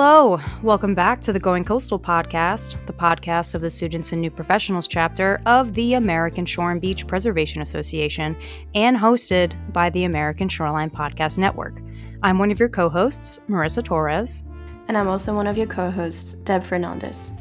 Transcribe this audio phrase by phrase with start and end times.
[0.00, 0.38] hello.
[0.62, 4.86] Welcome back to the Going Coastal podcast, the podcast of the Students and New Professionals
[4.86, 8.36] chapter of the American Shore and Beach Preservation Association
[8.76, 11.82] and hosted by the American Shoreline Podcast Network.
[12.22, 14.44] I'm one of your co hosts, Marissa Torres.
[14.86, 17.32] And I'm also one of your co hosts, Deb Fernandes.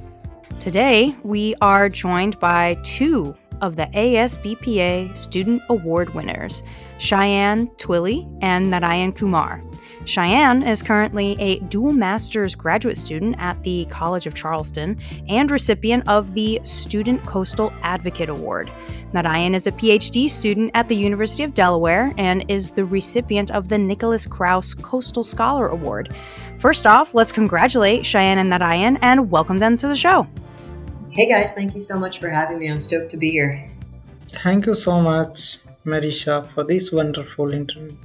[0.60, 6.64] Today, we are joined by two of the ASBPA Student Award winners,
[6.98, 9.64] Cheyenne Twilley and Narayan Kumar.
[10.08, 16.08] Cheyenne is currently a dual master's graduate student at the College of Charleston and recipient
[16.08, 18.72] of the Student Coastal Advocate Award.
[19.12, 23.68] Narayan is a PhD student at the University of Delaware and is the recipient of
[23.68, 26.16] the Nicholas Kraus Coastal Scholar Award.
[26.58, 30.26] First off, let's congratulate Cheyenne and Narayan and welcome them to the show.
[31.10, 32.72] Hey guys, thank you so much for having me.
[32.72, 33.70] I'm stoked to be here.
[34.30, 37.98] Thank you so much, Marisha, for this wonderful interview.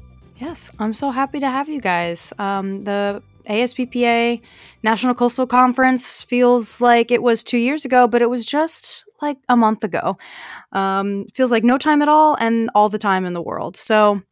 [0.42, 2.32] Yes, I'm so happy to have you guys.
[2.36, 4.40] Um, the ASBPA
[4.82, 9.36] National Coastal Conference feels like it was two years ago, but it was just like
[9.48, 10.18] a month ago.
[10.72, 13.76] Um, feels like no time at all and all the time in the world.
[13.76, 14.22] So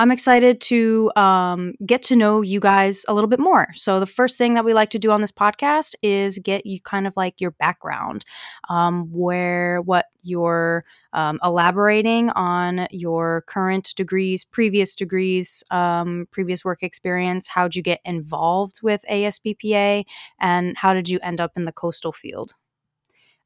[0.00, 3.68] I'm excited to um, get to know you guys a little bit more.
[3.74, 6.80] So, the first thing that we like to do on this podcast is get you
[6.80, 8.24] kind of like your background,
[8.70, 16.82] um, where what you're um, elaborating on your current degrees, previous degrees, um, previous work
[16.82, 17.48] experience.
[17.48, 20.06] How'd you get involved with ASBPA,
[20.38, 22.54] and how did you end up in the coastal field?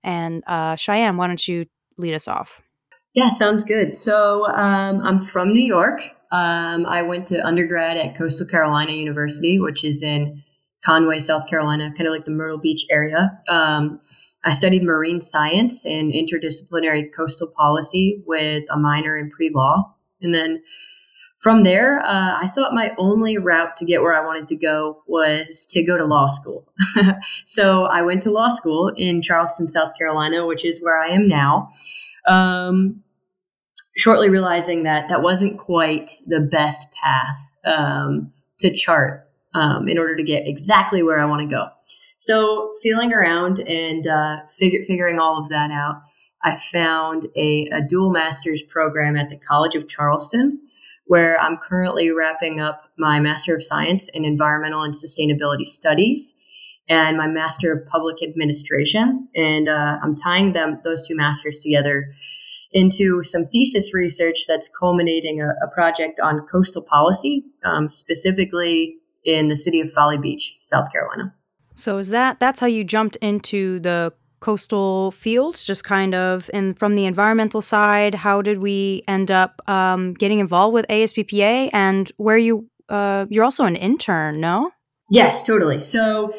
[0.05, 1.66] And uh, Cheyenne, why don't you
[1.98, 2.62] lead us off?
[3.12, 3.96] Yeah, sounds good.
[3.96, 6.00] So um, I'm from New York.
[6.34, 10.42] Um, I went to undergrad at Coastal Carolina University, which is in
[10.84, 13.38] Conway, South Carolina, kind of like the Myrtle Beach area.
[13.48, 14.00] Um,
[14.42, 19.94] I studied marine science and interdisciplinary coastal policy with a minor in pre law.
[20.20, 20.60] And then
[21.38, 25.05] from there, uh, I thought my only route to get where I wanted to go
[25.06, 26.67] was to go to law school.
[27.44, 31.28] so I went to law school in Charleston, South Carolina, which is where I am
[31.28, 31.68] now.
[32.27, 33.04] Um,
[33.96, 40.16] shortly realizing that that wasn't quite the best path um, to chart um, in order
[40.16, 41.68] to get exactly where I want to go.
[42.16, 45.96] So, feeling around and uh, figuring all of that out,
[46.42, 50.61] I found a, a dual master's program at the College of Charleston,
[51.06, 56.40] where I'm currently wrapping up my Master of Science in Environmental and Sustainability Studies
[56.88, 59.28] and my Master of Public Administration.
[59.34, 62.14] And uh, I'm tying them those two masters together
[62.74, 69.46] into some thesis research that's culminating a, a project on coastal policy, um, specifically in
[69.46, 71.35] the city of Folly Beach, South Carolina.
[71.74, 76.74] So is that that's how you jumped into the coastal fields, just kind of in
[76.74, 78.14] from the environmental side?
[78.14, 83.45] How did we end up um, getting involved with ASBPA, and where you uh, you're
[83.45, 84.70] also an intern, no?
[85.11, 85.81] Yes, totally.
[85.81, 86.33] So,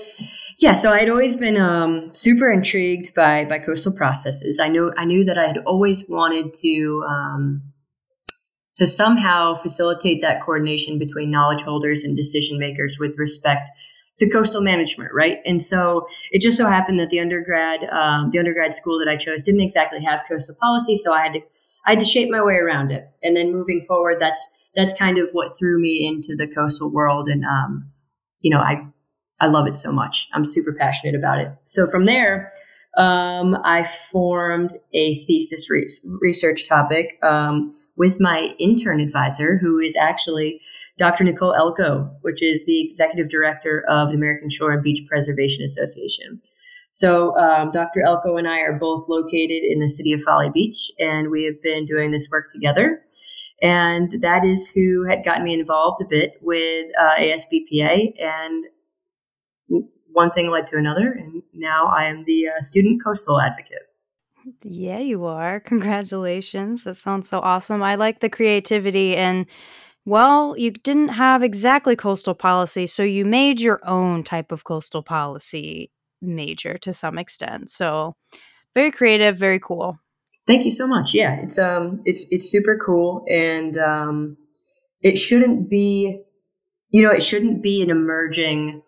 [0.60, 4.60] yeah, so I'd always been um, super intrigued by by coastal processes.
[4.60, 7.62] I know I knew that I had always wanted to um,
[8.78, 13.70] to somehow facilitate that coordination between knowledge holders and decision makers with respect
[14.18, 15.38] to coastal management, right?
[15.46, 19.16] And so it just so happened that the undergrad um, the undergrad school that I
[19.16, 21.42] chose didn't exactly have coastal policy, so I had to
[21.86, 23.10] I had to shape my way around it.
[23.22, 27.28] And then moving forward, that's that's kind of what threw me into the coastal world
[27.28, 27.92] and um,
[28.46, 28.86] you know, I,
[29.40, 30.30] I love it so much.
[30.32, 31.50] I'm super passionate about it.
[31.66, 32.52] So from there,
[32.96, 35.90] um, I formed a thesis re-
[36.22, 40.62] research topic um, with my intern advisor, who is actually
[41.00, 41.24] Dr.
[41.24, 46.40] Nicole Elko, which is the executive director of the American Shore and Beach Preservation Association.
[46.92, 48.02] So, um, Dr.
[48.02, 51.60] Elko and I are both located in the city of Folly Beach, and we have
[51.64, 53.02] been doing this work together.
[53.66, 58.14] And that is who had gotten me involved a bit with uh, ASBPA.
[58.22, 58.66] And
[60.12, 61.12] one thing led to another.
[61.12, 63.90] And now I am the uh, student coastal advocate.
[64.64, 65.60] Yeah, you are.
[65.60, 66.84] Congratulations.
[66.84, 67.82] That sounds so awesome.
[67.82, 69.48] I like the creativity and
[70.08, 75.02] well, you didn't have exactly coastal policy, so you made your own type of coastal
[75.02, 75.90] policy
[76.22, 77.72] major to some extent.
[77.72, 78.16] So,
[78.76, 79.98] very creative, very cool.
[80.48, 81.14] Thank you so much.
[81.14, 84.38] Yeah, it's um, it's it's super cool, and um,
[85.02, 86.22] it shouldn't be,
[86.90, 88.84] you know, it shouldn't be an emerging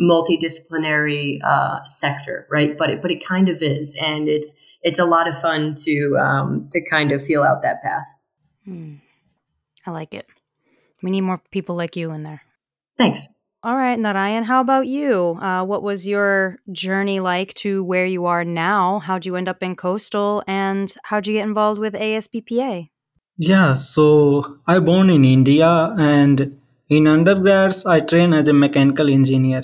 [0.00, 2.78] multidisciplinary uh, sector, right?
[2.78, 6.16] But it but it kind of is, and it's it's a lot of fun to
[6.18, 8.06] um, to kind of feel out that path.
[8.64, 8.96] Hmm.
[9.84, 10.26] I like it.
[11.02, 12.42] We need more people like you in there.
[12.96, 13.41] Thanks.
[13.64, 15.38] All right, Narayan, how about you?
[15.40, 18.98] Uh, what was your journey like to where you are now?
[18.98, 22.90] How'd you end up in Coastal and how'd you get involved with ASBPA?
[23.36, 29.62] Yeah, so I born in India and in undergrads I trained as a mechanical engineer.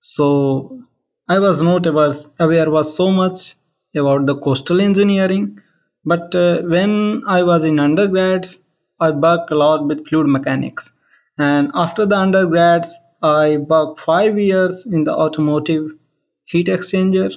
[0.00, 0.82] So
[1.26, 3.54] I was not aware was so much
[3.96, 5.58] about the coastal engineering,
[6.04, 8.58] but uh, when I was in undergrads,
[9.00, 10.92] I worked a lot with fluid mechanics.
[11.38, 15.92] And after the undergrads, I worked five years in the automotive
[16.44, 17.36] heat exchanger,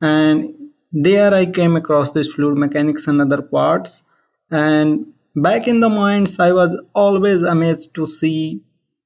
[0.00, 0.54] and
[0.92, 4.02] there I came across this fluid mechanics and other parts.
[4.50, 8.60] And back in the mines, I was always amazed to see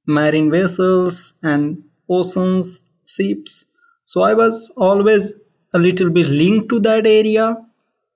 [0.07, 3.65] marine vessels and oceans, ships.
[4.05, 5.33] So I was always
[5.73, 7.57] a little bit linked to that area.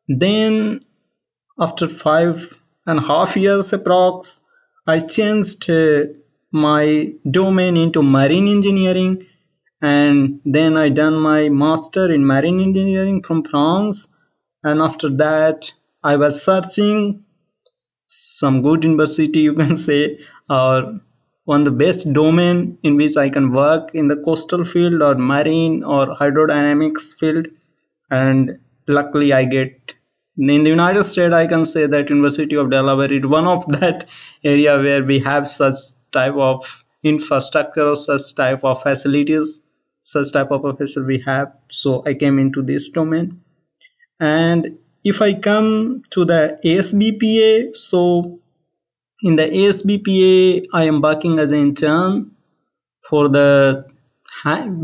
[0.07, 0.79] Then,
[1.59, 4.39] after five and a half years approx,
[4.87, 6.05] I changed uh,
[6.51, 9.25] my domain into marine engineering
[9.81, 14.09] and then i done my master in marine engineering from france.
[14.63, 15.73] And after that
[16.03, 17.23] i was searching
[18.07, 20.19] some good university you can say
[20.49, 20.99] or
[21.45, 25.83] one the best domain in which i can work in the coastal field or marine
[25.83, 27.47] or hydrodynamics field.
[28.11, 29.93] And luckily i get
[30.37, 34.05] in the united states i can say that university of delaware is one of that
[34.43, 35.75] area where we have such
[36.11, 39.61] type of infrastructure such type of facilities
[40.01, 41.51] such type of professor we have.
[41.69, 43.41] So i came into this domain.
[44.19, 48.39] And if i come to the asbpa so
[49.23, 52.31] in the asbpa i am working as an intern
[53.09, 53.85] for the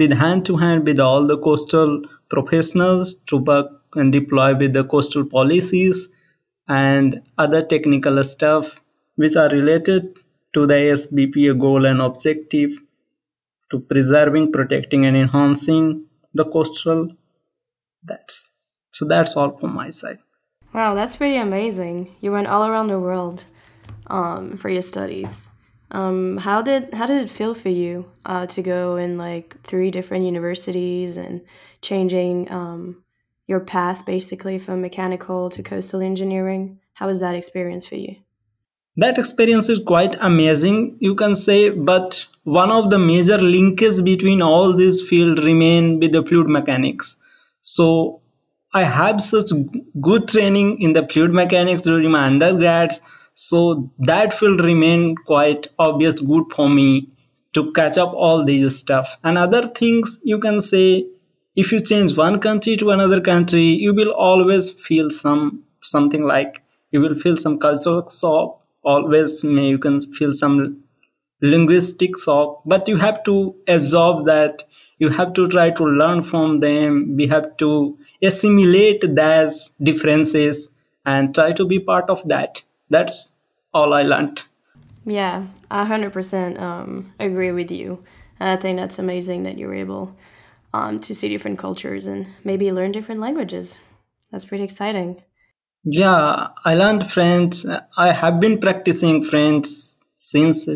[0.02, 4.84] with hand to hand with all the coastal professionals to work and deploy with the
[4.84, 6.10] coastal policies
[6.68, 8.82] and other technical stuff
[9.16, 10.18] which are related
[10.56, 12.72] to the ASBPA goal and objective
[13.70, 17.10] to preserving, protecting, and enhancing the coastal.
[18.04, 18.50] That's
[18.94, 19.06] so.
[19.06, 20.20] That's all from my side.
[20.74, 22.16] Wow, that's pretty amazing.
[22.22, 23.44] You went all around the world
[24.08, 25.48] um, for your studies.
[25.92, 29.92] Um, how did how did it feel for you uh, to go in like three
[29.92, 31.42] different universities and
[31.82, 33.04] changing um,
[33.48, 36.80] your path basically from mechanical to coastal engineering?
[36.94, 38.16] How was that experience for you?
[38.98, 44.42] That experience is quite amazing, you can say, but one of the major linkage between
[44.42, 47.18] all these fields remain with the fluid mechanics.
[47.62, 48.22] So
[48.74, 49.52] I have such
[50.00, 53.02] good training in the fluid mechanics during my undergrads.
[53.34, 57.10] So that field remained quite obvious good for me
[57.54, 59.18] to catch up all these stuff.
[59.24, 61.08] And other things you can say
[61.56, 66.62] if you change one country to another country, you will always feel some something like
[66.92, 68.62] you will feel some cultural shock.
[68.86, 70.84] Always may you can feel some
[71.42, 74.64] linguistic shock but you have to absorb that.
[75.00, 77.16] You have to try to learn from them.
[77.18, 80.70] We have to assimilate those differences
[81.06, 82.64] and try to be part of that.
[82.90, 83.32] That's
[83.74, 84.46] all i learned.
[85.06, 88.04] Yeah i 100% um, agree with you.
[88.40, 90.16] And i think that's amazing that you were able
[90.74, 93.80] um, to see different cultures and maybe learn different languages.
[94.32, 95.22] That's pretty exciting
[95.86, 97.66] yeah i learned french
[97.98, 99.68] i have been practicing french
[100.12, 100.68] since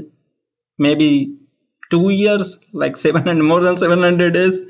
[0.78, 1.40] maybe
[1.90, 4.62] two years, like 700, more than 700 days.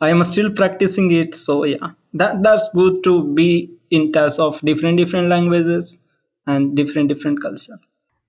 [0.00, 1.34] I am still practicing it.
[1.34, 5.98] So yeah, that that's good to be in touch of different different languages
[6.46, 7.78] and different different culture.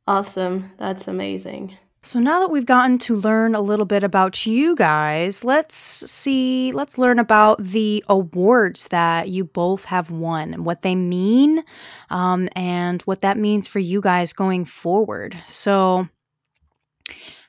[0.08, 0.72] Awesome.
[0.78, 1.78] That's amazing.
[2.02, 6.72] So now that we've gotten to learn a little bit about you guys, let's see,
[6.72, 11.62] let's learn about the awards that you both have won and what they mean
[12.10, 15.38] um, and what that means for you guys going forward.
[15.46, 16.08] So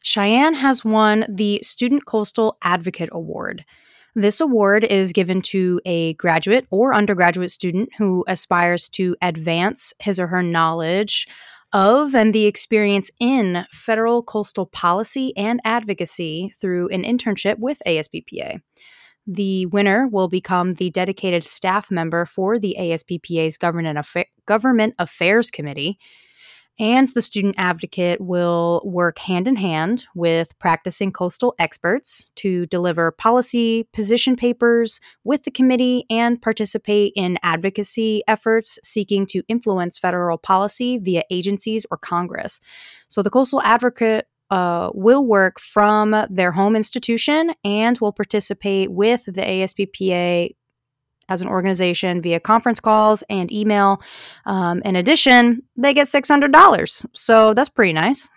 [0.03, 3.65] Cheyenne has won the Student Coastal Advocate Award.
[4.17, 10.19] This award is given to a graduate or undergraduate student who aspires to advance his
[10.19, 11.29] or her knowledge
[11.73, 18.61] of and the experience in federal coastal policy and advocacy through an internship with ASBPA.
[19.27, 25.51] The winner will become the dedicated staff member for the ASBPA's Government, Affa- Government Affairs
[25.51, 25.99] Committee
[26.79, 33.11] and the student advocate will work hand in hand with practicing coastal experts to deliver
[33.11, 40.39] policy position papers with the committee and participate in advocacy efforts seeking to influence federal
[40.39, 42.61] policy via agencies or Congress.
[43.09, 49.25] So the coastal advocate uh, will work from their home institution and will participate with
[49.27, 50.57] the ASBPA
[51.31, 54.03] as an organization via conference calls and email.
[54.45, 57.07] Um, in addition, they get $600.
[57.15, 58.29] So that's pretty nice.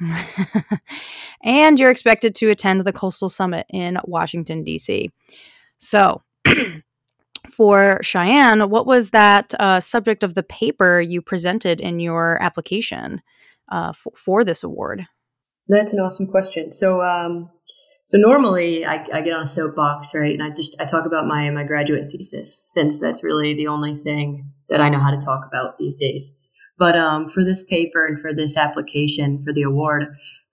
[1.43, 5.09] and you're expected to attend the Coastal Summit in Washington, D.C.
[5.79, 6.21] So,
[7.51, 13.21] for Cheyenne, what was that uh, subject of the paper you presented in your application
[13.71, 15.07] uh, f- for this award?
[15.67, 16.71] That's an awesome question.
[16.71, 17.50] So, um,
[18.05, 20.33] so normally I, I get on a soapbox, right?
[20.33, 23.93] And I just I talk about my my graduate thesis since that's really the only
[23.93, 26.39] thing that I know how to talk about these days.
[26.77, 30.05] But um, for this paper and for this application for the award,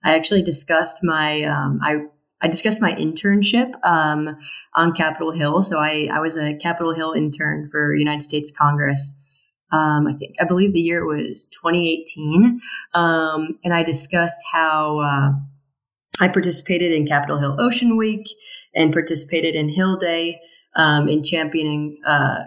[0.03, 2.03] I actually discussed my um, I
[2.41, 4.37] I discussed my internship um,
[4.73, 5.61] on Capitol Hill.
[5.61, 9.17] So I I was a Capitol Hill intern for United States Congress.
[9.73, 12.59] Um, I think I believe the year was 2018,
[12.93, 14.99] um, and I discussed how.
[14.99, 15.31] Uh,
[16.21, 18.29] I participated in Capitol Hill Ocean Week
[18.75, 20.39] and participated in Hill Day
[20.75, 22.43] um, in championing uh,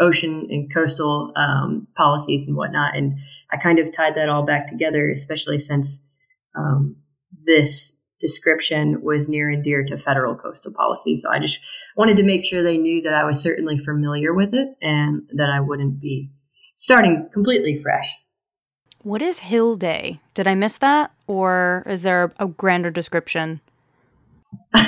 [0.00, 2.96] ocean and coastal um, policies and whatnot.
[2.96, 3.18] And
[3.52, 6.08] I kind of tied that all back together, especially since
[6.56, 6.96] um,
[7.44, 11.14] this description was near and dear to federal coastal policy.
[11.14, 11.64] So I just
[11.96, 15.50] wanted to make sure they knew that I was certainly familiar with it and that
[15.50, 16.30] I wouldn't be
[16.74, 18.16] starting completely fresh.
[19.02, 20.20] What is Hill Day?
[20.34, 21.12] Did I miss that?
[21.26, 23.60] Or is there a grander description?
[24.74, 24.82] um,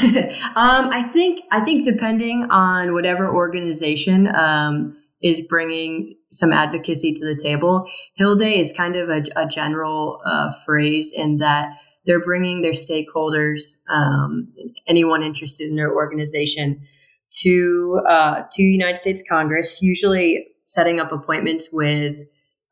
[0.57, 7.35] I think I think depending on whatever organization um, is bringing some advocacy to the
[7.35, 12.61] table, Hill Day is kind of a, a general uh, phrase in that they're bringing
[12.61, 14.53] their stakeholders, um,
[14.87, 16.83] anyone interested in their organization,
[17.41, 22.19] to uh, to United States Congress, usually setting up appointments with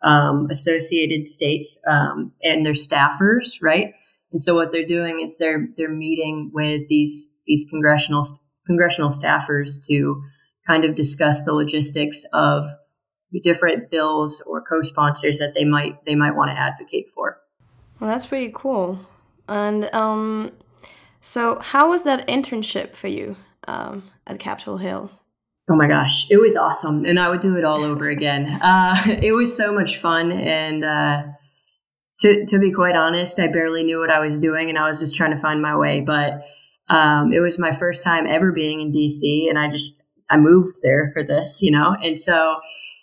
[0.02, 3.94] um, associated states um, and their staffers, right?
[4.32, 8.26] And so what they're doing is they're they're meeting with these these congressional
[8.66, 10.22] congressional staffers to
[10.66, 12.66] kind of discuss the logistics of
[13.42, 17.38] different bills or co-sponsors that they might they might want to advocate for.
[18.00, 18.98] Well, that's pretty cool.
[19.48, 20.52] And um,
[21.20, 23.36] so, how was that internship for you
[23.68, 25.10] um, at Capitol Hill?
[25.70, 28.58] Oh my gosh, it was awesome, and I would do it all over again.
[28.62, 31.22] Uh, it was so much fun, and uh,
[32.20, 35.00] to to be quite honest, I barely knew what I was doing, and I was
[35.00, 36.00] just trying to find my way.
[36.00, 36.44] But
[36.88, 40.76] um, it was my first time ever being in DC, and I just I moved
[40.82, 42.60] there for this, you know, and so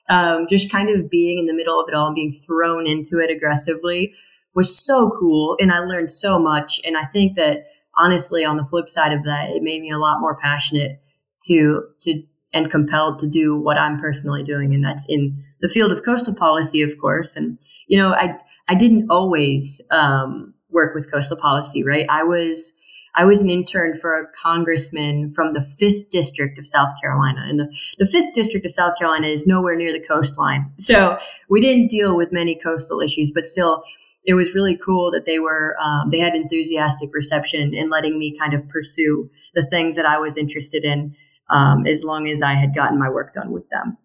[0.10, 3.20] um, just kind of being in the middle of it all and being thrown into
[3.20, 4.14] it aggressively
[4.56, 6.82] was so cool, and I learned so much.
[6.86, 7.66] And I think that
[7.98, 11.02] honestly, on the flip side of that, it made me a lot more passionate
[11.44, 14.74] to to and compelled to do what I'm personally doing.
[14.74, 17.36] And that's in the field of coastal policy, of course.
[17.36, 18.38] And, you know, I,
[18.68, 22.06] I didn't always, um, work with coastal policy, right?
[22.10, 22.80] I was,
[23.16, 27.44] I was an intern for a congressman from the fifth district of South Carolina.
[27.46, 30.72] And the, the fifth district of South Carolina is nowhere near the coastline.
[30.80, 33.84] So we didn't deal with many coastal issues, but still,
[34.26, 38.38] it was really cool that they were um, they had enthusiastic reception in letting me
[38.38, 41.16] kind of pursue the things that I was interested in
[41.50, 43.98] um, as long as I had gotten my work done with them.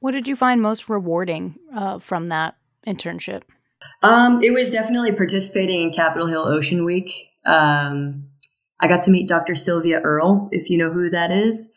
[0.00, 3.42] What did you find most rewarding uh, from that internship?
[4.02, 7.10] Um, it was definitely participating in Capitol Hill Ocean Week.
[7.44, 8.28] Um,
[8.80, 9.54] I got to meet Dr.
[9.54, 11.72] Sylvia Earle, if you know who that is.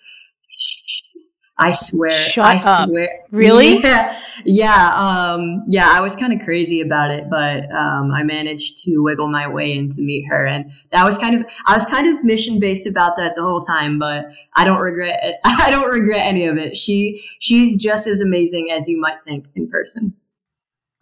[1.57, 2.11] I swear.
[2.11, 2.89] Shut I up.
[2.89, 3.09] swear.
[3.31, 3.79] Really?
[3.85, 4.21] Yeah.
[4.43, 4.91] Yeah.
[4.95, 5.89] Um, yeah.
[5.91, 9.75] I was kind of crazy about it, but um, I managed to wiggle my way
[9.75, 11.49] in to meet her, and that was kind of.
[11.65, 15.19] I was kind of mission based about that the whole time, but I don't regret.
[15.23, 15.37] It.
[15.45, 16.75] I don't regret any of it.
[16.75, 20.15] She she's just as amazing as you might think in person.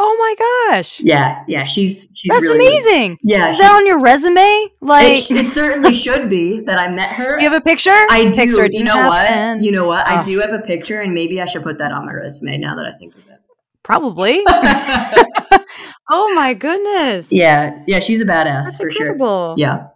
[0.06, 1.00] Oh my gosh.
[1.00, 1.44] Yeah.
[1.48, 1.64] Yeah.
[1.64, 3.20] She's she's That's really amazing.
[3.24, 4.68] Yeah, Is she- that on your resume?
[4.82, 7.40] Like, It, it certainly should be that I met her.
[7.40, 7.90] you have a picture?
[8.10, 8.32] I do.
[8.34, 9.62] Picture, you know what?
[9.62, 10.06] You know what?
[10.08, 10.24] I Oh.
[10.24, 12.86] do have a picture, and maybe I should put that on my resume now that
[12.86, 13.40] I think of it.
[13.84, 14.42] Probably.
[16.10, 17.32] oh my goodness.
[17.32, 19.56] yeah, yeah, she's a badass That's for incredible.
[19.56, 19.56] sure.
[19.58, 19.88] Yeah,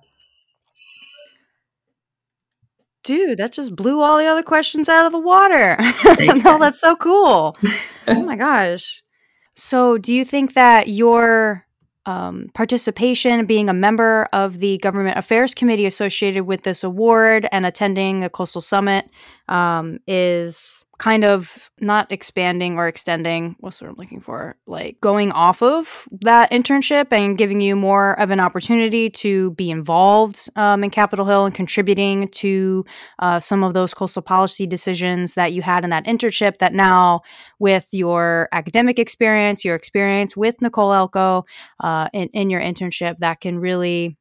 [3.03, 5.77] Dude, that just blew all the other questions out of the water.
[6.15, 7.55] Thanks, no, that's so cool.
[8.07, 9.01] oh my gosh.
[9.59, 11.65] So, do you think that your
[12.05, 17.65] um, participation, being a member of the government affairs committee associated with this award and
[17.65, 19.09] attending the Coastal Summit,
[19.49, 25.31] um, is kind of not expanding or extending what's what I'm looking for, like going
[25.31, 30.83] off of that internship and giving you more of an opportunity to be involved um,
[30.83, 32.83] in Capitol Hill and contributing to
[33.19, 37.21] uh, some of those coastal policy decisions that you had in that internship that now
[37.59, 41.45] with your academic experience your experience with nicole elko
[41.81, 44.17] uh, in, in your internship that can really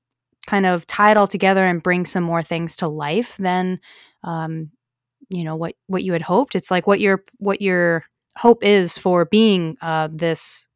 [0.46, 3.80] kind of tie it all together and bring some more things to life than
[4.22, 4.70] um,
[5.30, 8.04] you know what what you had hoped it's like what your what your
[8.38, 10.68] hope is for being uh, this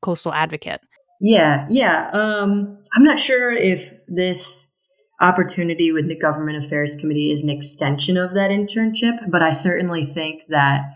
[0.00, 0.80] coastal advocate
[1.20, 2.08] yeah, yeah.
[2.12, 4.74] Um, I'm not sure if this
[5.20, 10.04] opportunity with the government affairs committee is an extension of that internship, but I certainly
[10.04, 10.94] think that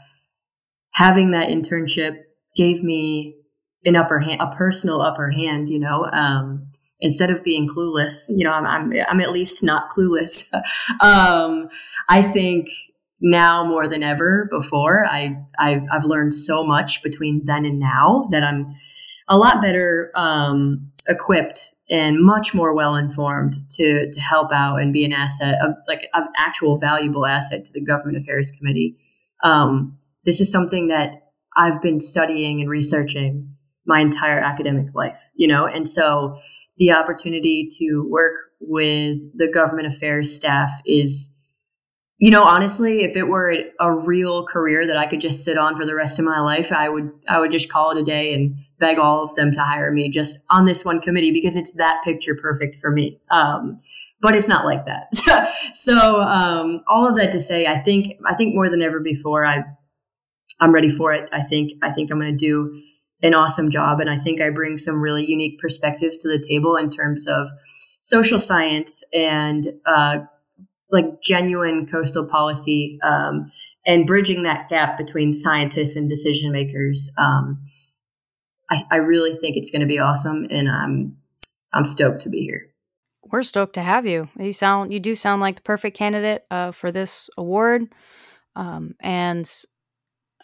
[0.95, 2.23] having that internship
[2.57, 3.37] gave me
[3.85, 6.69] an upper hand, a personal upper hand, you know, um,
[7.01, 10.51] instead of being clueless, you know, I'm, I'm, I'm at least not clueless.
[11.01, 11.69] um,
[12.09, 12.69] I think
[13.21, 18.29] now more than ever before, I, I've, I've learned so much between then and now
[18.31, 18.71] that I'm
[19.29, 24.93] a lot better, um, equipped and much more well informed to, to help out and
[24.93, 28.97] be an asset of like an actual valuable asset to the government affairs committee.
[29.43, 33.55] Um, this is something that I've been studying and researching
[33.87, 36.39] my entire academic life, you know, and so
[36.79, 41.39] the opportunity to work with the government affairs staff is,
[42.19, 45.77] you know, honestly, if it were a real career that I could just sit on
[45.77, 48.33] for the rest of my life, I would, I would just call it a day
[48.33, 51.75] and beg all of them to hire me just on this one committee because it's
[51.75, 53.21] that picture perfect for me.
[53.31, 53.81] Um,
[54.21, 55.15] but it's not like that.
[55.75, 59.45] so, um, all of that to say, I think, I think more than ever before,
[59.45, 59.65] I,
[60.61, 61.29] I'm ready for it.
[61.33, 62.81] I think, I think I'm going to do
[63.23, 64.01] an awesome job.
[64.01, 67.49] And I think I bring some really unique perspectives to the table in terms of
[68.01, 70.19] social science and uh,
[70.91, 73.51] like genuine coastal policy um,
[73.87, 77.13] and bridging that gap between scientists and decision makers.
[77.19, 77.63] Um,
[78.71, 81.17] I, I really think it's going to be awesome, and I'm
[81.73, 82.71] I'm stoked to be here.
[83.25, 84.29] We're stoked to have you.
[84.39, 87.93] You sound you do sound like the perfect candidate uh, for this award,
[88.57, 89.51] um, and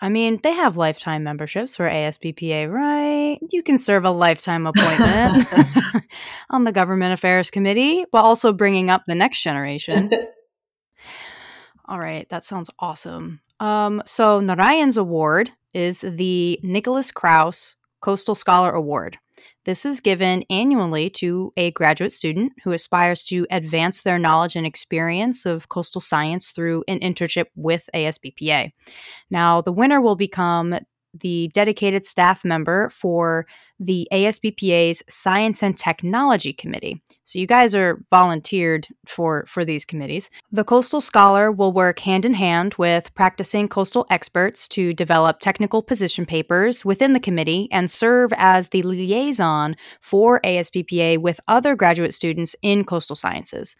[0.03, 3.39] I mean, they have lifetime memberships for ASBPA, right?
[3.51, 5.47] You can serve a lifetime appointment
[6.51, 10.11] on the Government Affairs Committee while also bringing up the next generation.
[11.87, 13.41] All right, that sounds awesome.
[13.59, 19.19] Um, so Narayan's award is the Nicholas Kraus Coastal Scholar Award.
[19.67, 24.67] This is given annually to a graduate student who aspires to advance their knowledge and
[24.67, 28.73] experience of coastal science through an internship with ASBPA.
[29.31, 30.77] Now, the winner will become
[31.19, 33.47] the dedicated staff member for
[33.79, 37.03] the ASBPA's Science and Technology Committee.
[37.25, 40.31] So you guys are volunteered for for these committees.
[40.53, 45.83] The coastal scholar will work hand in hand with practicing coastal experts to develop technical
[45.83, 52.15] position papers within the committee and serve as the liaison for ASBPA with other graduate
[52.15, 53.77] students in coastal sciences.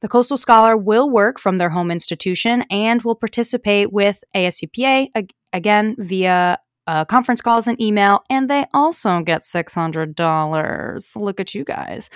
[0.00, 5.08] The Coastal Scholar will work from their home institution and will participate with ASBPA
[5.52, 11.16] again via uh, conference calls and email, and they also get $600.
[11.16, 12.10] Look at you guys.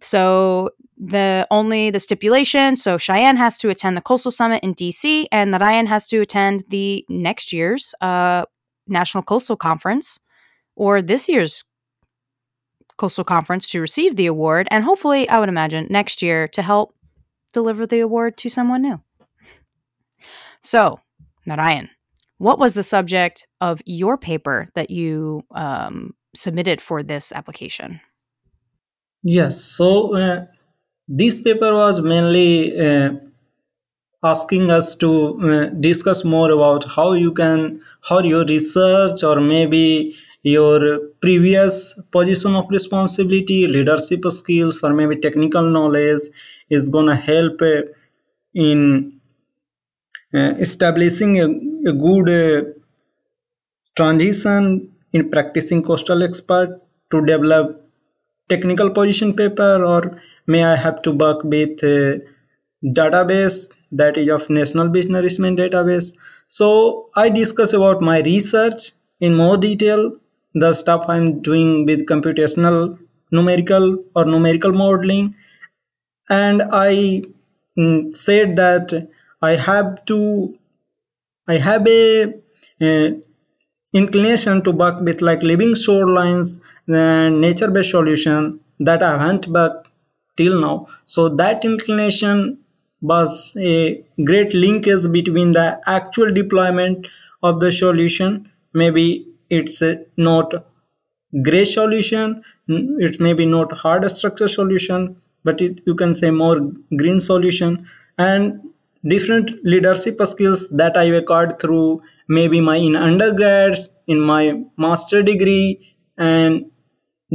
[0.00, 5.26] So, the only the stipulation so Cheyenne has to attend the Coastal Summit in DC,
[5.30, 8.44] and Narayan has to attend the next year's uh,
[8.88, 10.18] National Coastal Conference
[10.74, 11.64] or this year's
[12.96, 16.94] Coastal Conference to receive the award, and hopefully, I would imagine, next year to help
[17.52, 19.00] deliver the award to someone new.
[20.60, 21.00] So,
[21.46, 21.90] Narayan,
[22.38, 28.00] what was the subject of your paper that you um, submitted for this application?
[29.22, 30.46] Yes, so uh,
[31.08, 33.10] this paper was mainly uh,
[34.22, 40.14] asking us to uh, discuss more about how you can, how your research or maybe
[40.42, 46.22] your previous position of responsibility, leadership skills, or maybe technical knowledge
[46.70, 47.82] is to help uh,
[48.54, 49.17] in
[50.36, 51.46] establishing a,
[51.90, 52.62] a good uh,
[53.96, 57.84] transition in practicing coastal expert to develop
[58.48, 62.20] technical position paper or may I have to work with a
[62.84, 66.16] database that is of National Beach Nourishment Database.
[66.48, 70.12] So I discuss about my research in more detail,
[70.54, 72.98] the stuff I'm doing with computational
[73.30, 75.34] numerical or numerical modeling.
[76.28, 77.22] And I
[77.76, 79.08] mm, said that
[79.42, 80.56] I have to
[81.48, 82.34] I have a,
[82.82, 83.16] a
[83.94, 89.88] inclination to work with like living shorelines and nature-based solution that I haven't worked
[90.36, 90.88] till now.
[91.06, 92.58] So that inclination
[93.00, 97.06] was a great linkage between the actual deployment
[97.42, 98.50] of the solution.
[98.74, 99.82] Maybe it's
[100.16, 100.52] not
[101.42, 106.30] gray solution, mm, it may be not hard structure solution, but it, you can say
[106.30, 106.60] more
[106.96, 107.86] green solution.
[108.16, 108.67] And
[109.06, 115.94] different leadership skills that I acquired through maybe my in undergrads, in my master degree,
[116.16, 116.70] and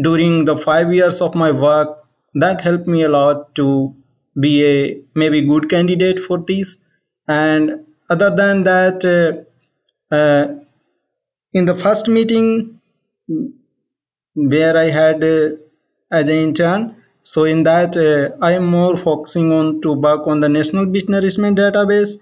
[0.02, 1.99] during the five years of my work.
[2.36, 3.95] That helped me a lot to
[4.39, 6.80] be a maybe good candidate for this.
[7.28, 10.56] And other than that, uh, uh,
[11.54, 12.80] in the first meeting
[14.36, 15.49] where I had uh,
[16.12, 20.41] as an intern, so in that, uh, I am more focusing on to work on
[20.41, 22.19] the National Beach Nourishment Database,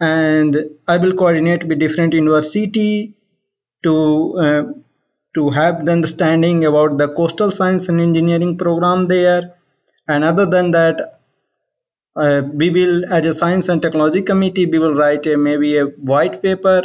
[0.00, 3.14] and I will coordinate with different university
[3.82, 4.62] to uh,
[5.34, 9.54] to have the understanding about the coastal science and engineering program there.
[10.06, 11.20] And other than that,
[12.14, 15.86] uh, we will, as a science and technology committee, we will write a, maybe a
[15.86, 16.82] white paper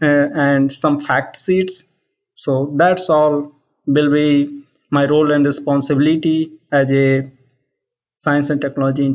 [0.00, 1.84] uh, and some fact sheets.
[2.34, 3.52] So that's all
[3.86, 4.63] will be
[4.98, 7.30] my role and responsibility as a
[8.16, 9.14] science and technology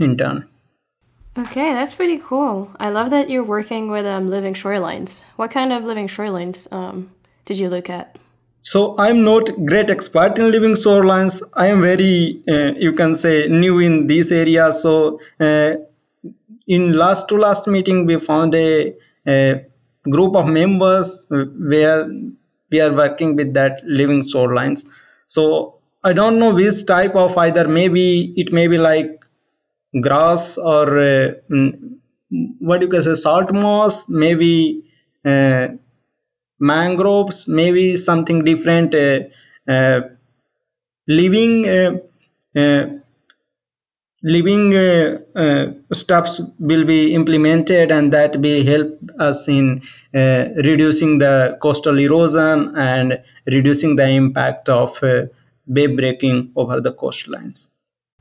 [0.00, 0.46] intern.
[1.38, 2.70] Okay, that's pretty cool.
[2.80, 5.24] I love that you're working with um, living shorelines.
[5.36, 7.10] What kind of living shorelines um,
[7.44, 8.18] did you look at?
[8.62, 11.42] So I'm not great expert in living shorelines.
[11.54, 14.72] I am very, uh, you can say, new in this area.
[14.72, 15.76] So uh,
[16.66, 18.94] in last to last meeting, we found a,
[19.26, 19.64] a
[20.08, 22.10] group of members where
[22.70, 24.84] we are working with that living shorelines.
[25.26, 29.20] So I don't know which type of either maybe it may be like
[30.00, 31.32] grass or uh,
[32.58, 34.84] what you can say salt marsh, maybe
[35.24, 35.68] uh,
[36.58, 38.94] mangroves, maybe something different.
[38.94, 39.20] Uh,
[39.68, 40.00] uh
[41.06, 41.92] living uh,
[42.56, 42.86] uh,
[44.22, 49.82] living uh, uh, steps will be implemented and that will help us in
[50.14, 55.22] uh, reducing the coastal erosion and reducing the impact of uh,
[55.66, 57.70] wave breaking over the coastlines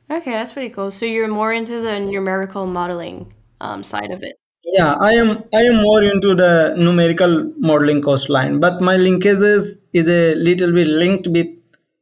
[0.09, 0.91] okay that's pretty cool.
[0.91, 4.39] So you're more into the numerical modeling um, side of it.
[4.63, 10.07] Yeah i am i am more into the numerical modeling coastline but my linkages is
[10.07, 11.47] a little bit linked with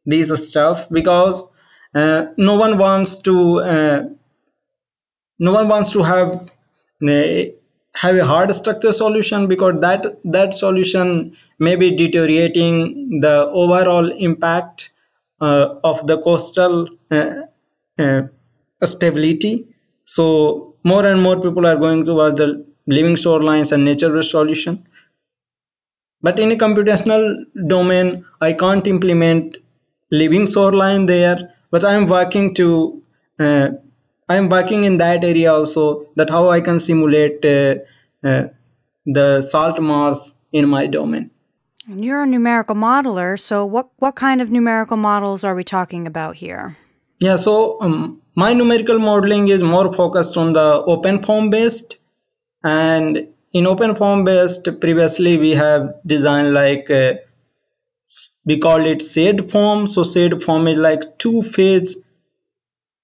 [0.06, 1.48] these stuff because
[2.38, 4.04] no one wants to uh,
[5.40, 6.32] no one wants to have
[7.08, 7.44] uh,
[8.04, 14.90] have a hard structure solution because that that solution may be deteriorating the overall impact
[15.42, 17.42] uh, of the coastal uh,
[18.00, 18.22] uh,
[18.84, 19.68] stability.
[20.06, 24.86] So more and more people are going towards the living shorelines and nature-based solution.
[26.22, 27.24] But in a computational
[27.74, 28.08] domain
[28.42, 29.58] i can't implement
[30.12, 31.38] living shoreline there
[31.72, 33.02] but i'm working to
[33.40, 33.70] uh,
[34.30, 37.76] i'm working in that area also that how i can simulate uh,
[38.24, 38.48] uh,
[39.06, 41.32] the salt marsh in my domain.
[41.88, 46.06] And you're a numerical modeler so what what kind of numerical models are we talking
[46.06, 46.78] about here?
[47.20, 51.98] Yeah so um, my numerical modeling is more focused on the OpenFOAM based.
[52.64, 57.14] And in OpenFOAM based previously we have designed like uh,
[58.46, 59.90] we call it SedFoam.
[59.90, 61.98] So SedFoam is like two phase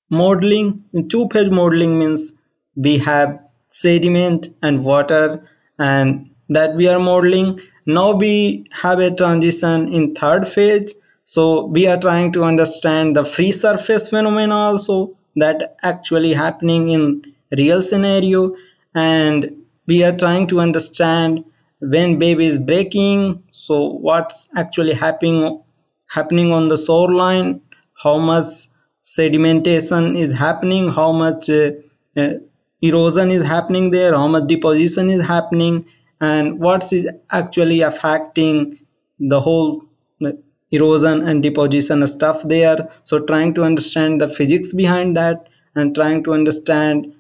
[0.09, 0.85] modeling.
[0.93, 2.33] In two phase modeling means
[2.75, 3.39] we have
[3.69, 7.59] sediment and water and that we are modeling.
[7.85, 10.95] Now we have a transition in third phase.
[11.25, 17.23] So we are trying to understand the free surface phenomena also that actually happening in
[17.57, 18.55] real scenario.
[18.93, 21.43] And we are trying to understand
[21.91, 25.61] when baby is breaking so what's actually happening
[26.07, 27.61] happening on the shoreline
[28.03, 28.67] how much
[29.03, 31.71] sedimentation is happening how much uh,
[32.17, 32.33] uh,
[32.81, 35.85] erosion is happening there how much deposition is happening
[36.21, 36.93] and what's
[37.31, 38.79] actually affecting
[39.19, 39.83] the whole
[40.25, 40.31] uh,
[40.71, 42.89] erosion and deposition stuff there.
[43.03, 47.13] So trying to understand the physics behind that and trying to understand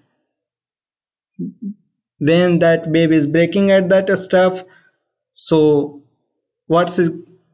[2.27, 4.63] when that baby is breaking at that stuff.
[5.35, 6.01] So
[6.67, 6.99] what's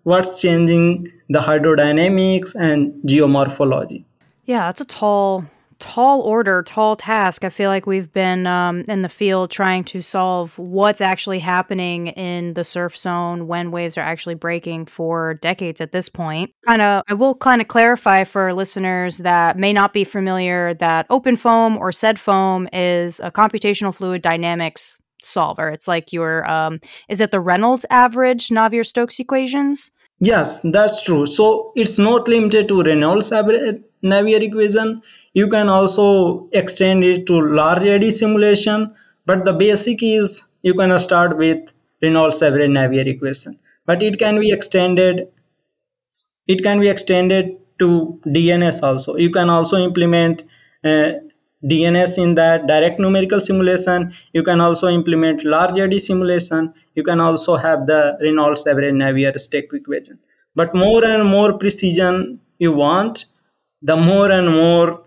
[0.03, 4.03] what's changing the hydrodynamics and geomorphology?
[4.45, 5.45] Yeah it's a tall
[5.79, 7.43] tall order, tall task.
[7.43, 12.07] I feel like we've been um, in the field trying to solve what's actually happening
[12.07, 16.51] in the surf zone when waves are actually breaking for decades at this point.
[16.65, 21.07] Kind of, I will kind of clarify for listeners that may not be familiar that
[21.09, 25.69] OpenFOAM or SedFoam is a computational fluid dynamics solver.
[25.69, 29.91] It's like your, um, is it the Reynolds average Navier Stokes equations?
[30.19, 31.25] Yes, that's true.
[31.25, 33.31] So it's not limited to Reynolds
[34.03, 35.01] Navier equation.
[35.33, 38.93] You can also extend it to large eddy simulation
[39.25, 43.59] but the basic is you can start with Reynolds average Navier equation.
[43.85, 45.27] But it can be extended
[46.47, 49.15] it can be extended to DNS also.
[49.15, 50.43] You can also implement
[50.83, 51.11] uh,
[51.63, 54.13] DNS in that direct numerical simulation.
[54.33, 56.73] You can also implement large eddy simulation.
[56.95, 60.19] You can also have the Reynolds average Navier Stokes equation.
[60.55, 63.25] But more and more precision you want
[63.81, 65.03] the more and more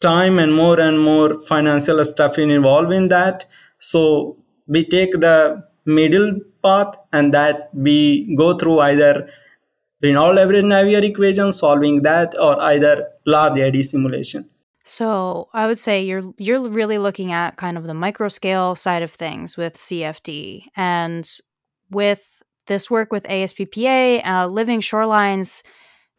[0.00, 3.44] time and more and more financial stuff involved in that.
[3.78, 9.30] So we take the middle path and that we go through either
[10.02, 14.48] Reynolds average Navier equation solving that or either large eddy simulation.
[14.82, 19.02] So I would say you're you're really looking at kind of the micro scale side
[19.02, 21.28] of things with CFD and
[21.90, 25.62] with this work with ASBPA, uh, living shorelines,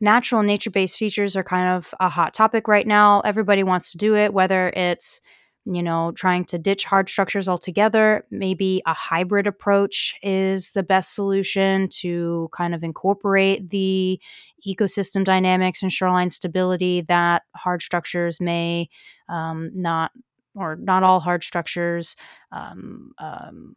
[0.02, 3.22] natural nature based features are kind of a hot topic right now.
[3.22, 5.22] Everybody wants to do it, whether it's
[5.66, 8.26] you know, trying to ditch hard structures altogether.
[8.32, 14.20] Maybe a hybrid approach is the best solution to kind of incorporate the
[14.68, 18.90] ecosystem dynamics and shoreline stability that hard structures may
[19.30, 20.12] um, not,
[20.56, 22.16] or not all hard structures
[22.52, 23.76] um, um,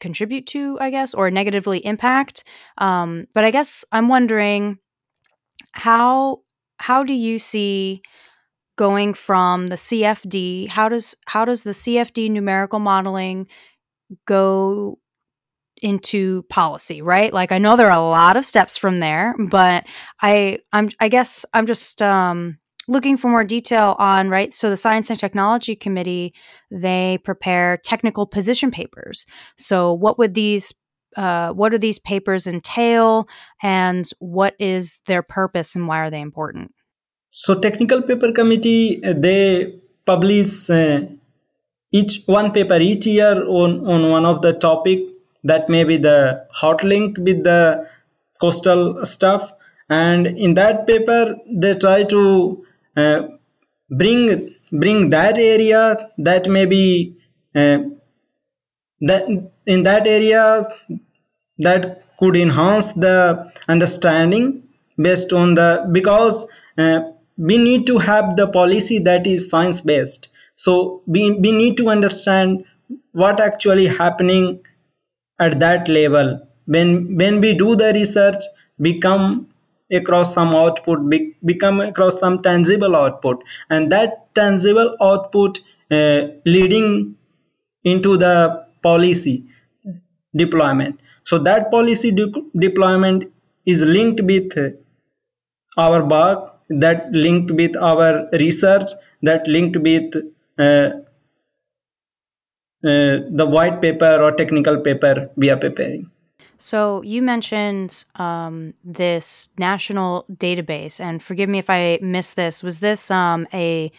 [0.00, 2.44] contribute to, I guess, or negatively impact.
[2.78, 4.78] Um, but I guess I'm wondering
[5.72, 6.40] how
[6.78, 8.02] how do you see
[8.76, 13.46] going from the CFD how does how does the CFD numerical modeling
[14.26, 14.98] go
[15.80, 17.32] into policy right?
[17.32, 19.84] Like i know there are a lot of steps from there but
[20.20, 24.76] i i'm i guess i'm just um looking for more detail on right so the
[24.76, 26.34] science and technology committee
[26.70, 29.26] they prepare technical position papers.
[29.56, 30.72] So what would these
[31.16, 33.28] uh, what do these papers entail
[33.62, 36.74] and what is their purpose and why are they important?
[37.30, 41.02] So technical paper committee uh, they publish uh,
[41.90, 45.00] each one paper each year on, on one of the topic
[45.44, 47.88] that may be the hot linked with the
[48.40, 49.52] coastal stuff.
[49.88, 52.64] And in that paper they try to
[52.96, 53.22] uh,
[53.90, 57.16] bring bring that area that may be
[57.54, 57.78] uh,
[59.02, 59.28] that
[59.66, 60.66] in that area
[61.58, 64.62] that could enhance the understanding
[64.96, 66.46] based on the because
[66.78, 67.00] uh,
[67.36, 71.88] we need to have the policy that is science based so we, we need to
[71.88, 72.64] understand
[73.12, 74.60] what actually happening
[75.38, 76.40] at that level.
[76.66, 78.42] When when we do the research
[78.78, 79.48] we come
[79.90, 83.42] across some output we across some tangible output.
[83.70, 85.60] And that tangible output
[85.90, 87.16] uh, leading
[87.84, 89.44] into the policy
[90.34, 91.00] deployment.
[91.24, 93.32] So that policy de- deployment
[93.64, 94.52] is linked with
[95.76, 98.90] our work that linked with our research
[99.22, 100.14] that linked with
[100.58, 100.90] uh,
[102.84, 106.10] uh, the white paper or technical paper we are preparing.
[106.58, 112.62] So you mentioned um, this national database and forgive me if i missed this.
[112.62, 113.90] Was this um, a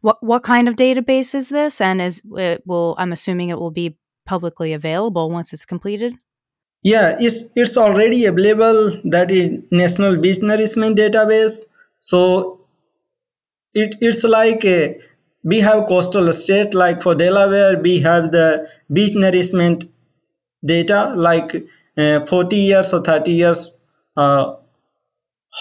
[0.00, 1.80] what what kind of database is this?
[1.80, 3.96] And is it will i'm assuming it will be
[4.30, 6.14] publicly available once it's completed?
[6.82, 8.78] Yeah it's it's already available
[9.14, 11.56] that is national beach nourishment database.
[11.98, 12.20] So
[13.74, 14.98] it, it's like a,
[15.44, 18.46] we have coastal state like for delaware we have the
[18.92, 19.84] beach nourishment
[20.64, 21.54] data like
[21.96, 23.70] uh, 40 years or 30 years
[24.16, 24.54] uh,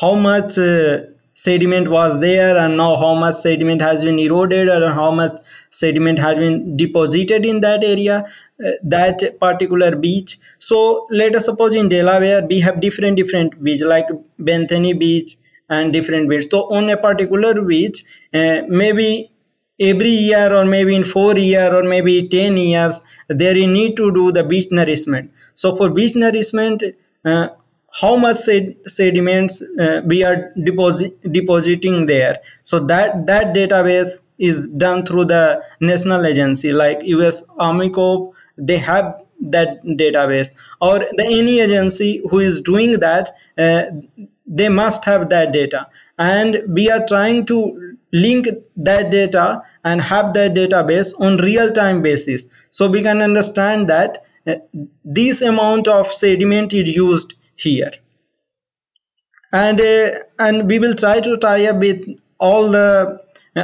[0.02, 1.00] how much uh,
[1.34, 6.20] sediment was there and now how much sediment has been eroded or how much sediment
[6.20, 8.26] has been deposited in that area
[8.84, 10.38] that particular beach.
[10.60, 15.38] So let us suppose in delaware we have different different beach like bethany beach
[15.70, 16.48] and different beach.
[16.50, 19.32] So on a particular beach uh, maybe
[19.80, 24.12] every year or maybe in four year or maybe 10 years there you need to
[24.12, 25.32] do the beach nourishment.
[25.56, 26.84] So for beach nourishment
[27.24, 27.50] uh,
[28.02, 32.40] how much sed- sediments uh, we are deposit- depositing there?
[32.64, 38.78] So that that database is done through the national agency like us army corps they
[38.78, 40.50] have that database.
[40.82, 43.86] Or the any agency who is doing that uh,
[44.50, 45.88] they must have that data.
[46.18, 52.02] And we are trying to link that data and have that database on real time
[52.02, 52.48] basis.
[52.72, 54.56] So we can understand that uh,
[55.06, 57.92] this amount of sediment is used here.
[59.54, 62.06] And uh, and we will try to tie up with
[62.40, 63.22] all the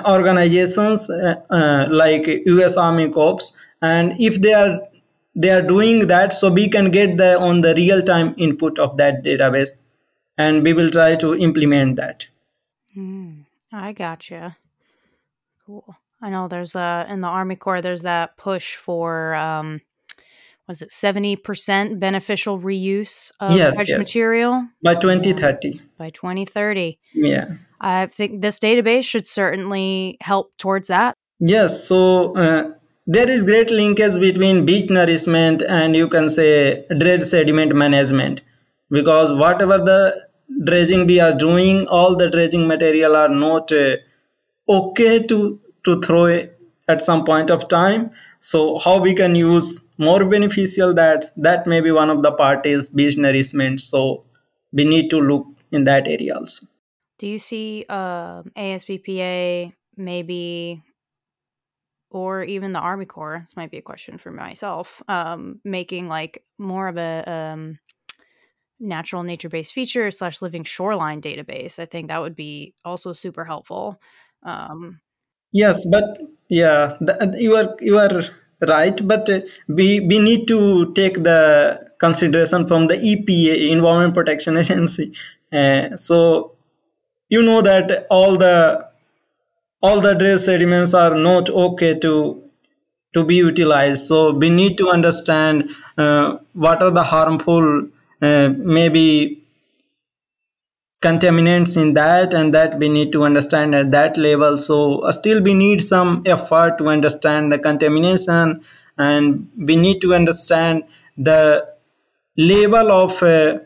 [0.07, 3.51] organizations uh, uh, like US Army Corps
[3.85, 4.79] and if they are
[5.35, 8.97] they are doing that so we can get the on the real time input of
[8.97, 9.69] that database.
[10.37, 12.27] And we will try to implement that.
[12.95, 14.57] Mm, i gotcha.
[15.65, 15.95] Cool.
[16.21, 19.81] I know there's a in the army corps there's that push for um
[20.67, 23.89] was it 70% beneficial reuse of yes, yes.
[23.89, 23.97] yes.
[23.97, 24.67] material?
[24.81, 27.57] By 2030 by 2030 yeah.
[27.79, 31.13] I think this database should certainly help towards that.
[31.39, 32.71] Yes so uh,
[33.07, 38.41] there is great linkage between beach nourishment and you can say dredge sediment management.
[38.89, 40.25] Because whatever the
[40.63, 43.97] dredging we are doing all the dredging material are not uh,
[44.69, 46.47] okay to to throw
[46.87, 48.11] at some point of time.
[48.39, 52.89] So how we can use more beneficial that that may be one of the parties
[52.89, 53.81] beach nourishment.
[53.81, 54.23] So
[54.71, 56.67] we need to look in that area also.
[57.17, 60.83] Do you see uh, asbpa maybe
[62.15, 66.45] or even the Army Corps, this might be a question for myself, um, making like
[66.57, 67.77] more of a um,
[68.79, 71.77] natural nature based features slash living shoreline database.
[71.77, 73.99] I think that would be also super helpful.
[74.43, 75.01] Um,
[75.51, 76.05] yes, but
[76.47, 76.93] yeah,
[77.33, 78.21] you are you are
[78.65, 79.05] right.
[79.05, 85.11] But uh, we we need to take the consideration from the EPA, Environment Protection Agency.
[85.51, 86.55] Uh, so
[87.27, 88.84] you know that all the
[89.85, 92.13] all the dredge sediments are not okay to
[93.13, 94.05] to be utilized.
[94.07, 97.87] So we need to understand uh, what are the harmful
[98.21, 99.41] uh, maybe
[101.01, 105.41] contaminants in that and that we need to understand at that level so uh, still
[105.41, 108.59] we need some effort to understand the contamination
[108.97, 110.83] and we need to understand
[111.17, 111.67] the
[112.37, 113.59] level of uh,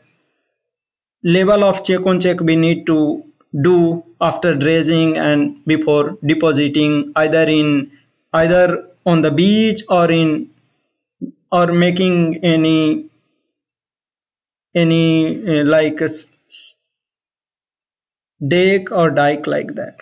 [1.24, 3.24] level of check on check we need to
[3.68, 7.92] do after dredging and before depositing either in
[8.34, 10.50] either on the beach or in
[11.52, 13.06] or making any
[14.76, 16.10] any uh, like a
[18.46, 19.98] deck or dike like that.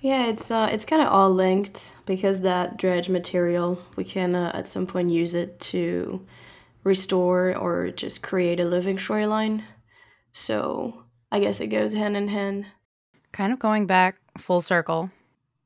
[0.00, 4.50] Yeah it's uh it's kind of all linked because that dredge material we can uh,
[4.54, 6.24] at some point use it to
[6.84, 9.64] restore or just create a living shoreline.
[10.32, 12.66] So i guess it goes hand in hand
[13.36, 15.10] kind of going back full circle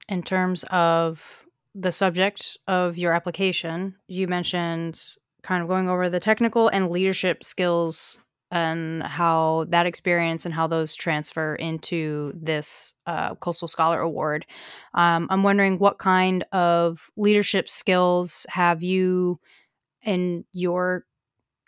[0.08, 5.00] in terms of the subject of your application you mentioned
[5.44, 8.18] kind of going over the technical and leadership skills
[8.50, 14.44] and how that experience and how those transfer into this uh, Coastal Scholar Award.
[14.92, 19.38] Um, I'm wondering what kind of leadership skills have you
[20.02, 21.04] in your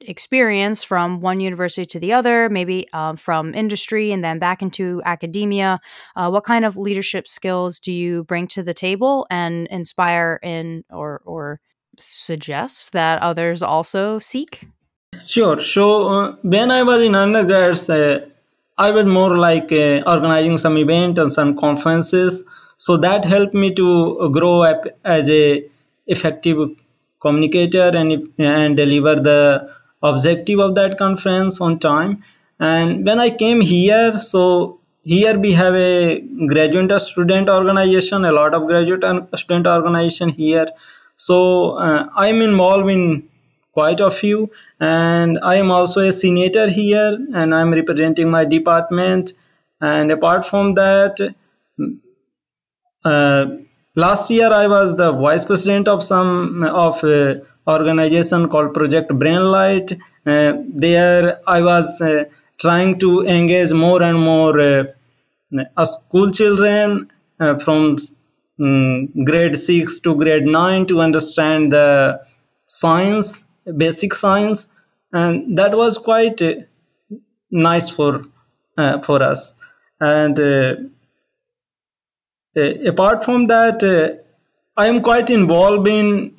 [0.09, 5.03] experience from one university to the other, maybe uh, from industry and then back into
[5.05, 5.81] academia.
[6.17, 10.85] Uh, what kind of leadership skills do you bring to the table and inspire in
[10.91, 11.61] or or
[11.99, 14.67] suggest that others also seek?
[15.19, 15.61] Sure.
[15.61, 18.27] So uh, when I was in undergrads, uh,
[18.79, 22.45] I was more like uh, organizing some event and some conferences.
[22.79, 25.65] So that helped me to grow up as a
[26.07, 26.59] effective
[27.21, 29.71] communicator and and deliver the
[30.03, 32.23] objective of that conference on time.
[32.59, 38.55] And when I came here, so here we have a graduate student organization, a lot
[38.55, 40.69] of graduate and student organization here.
[41.17, 43.29] So uh, I'm involved in
[43.73, 49.33] quite a few and i am also a senator here and i'm representing my department
[49.81, 51.35] and apart from that
[53.05, 53.47] uh,
[53.97, 59.93] last year i was the vice president of some of a organization called project brainlight.
[60.25, 62.25] Uh, there i was uh,
[62.61, 67.99] trying to engage more and more uh, school children uh, from
[68.61, 72.21] um, grade 6 to grade 9 to understand the
[72.67, 73.45] science
[73.77, 74.69] basic science.
[75.13, 76.55] And that was quite uh,
[77.51, 78.25] nice for
[78.79, 79.53] uh, for us.
[80.01, 80.75] And uh,
[82.57, 84.21] uh apart from that uh,
[84.77, 86.35] i am quite involved in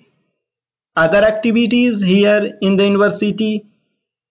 [0.96, 3.66] other activities here in the university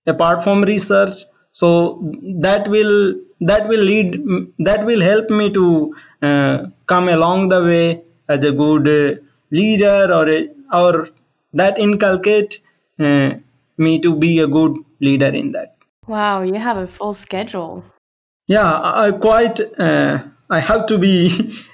[0.06, 1.10] apart from research
[1.50, 2.00] so
[2.46, 4.22] that will that will lead
[4.58, 8.88] that will help me to uh, come along the way as a good
[9.50, 11.08] leader or a, or
[11.52, 12.58] that inculcate
[12.98, 13.34] uh,
[13.76, 15.76] me to be a good leader in that.
[16.06, 17.84] Wow, you have a full schedule.
[18.46, 19.60] Yeah, I quite.
[19.78, 21.30] Uh, I have to be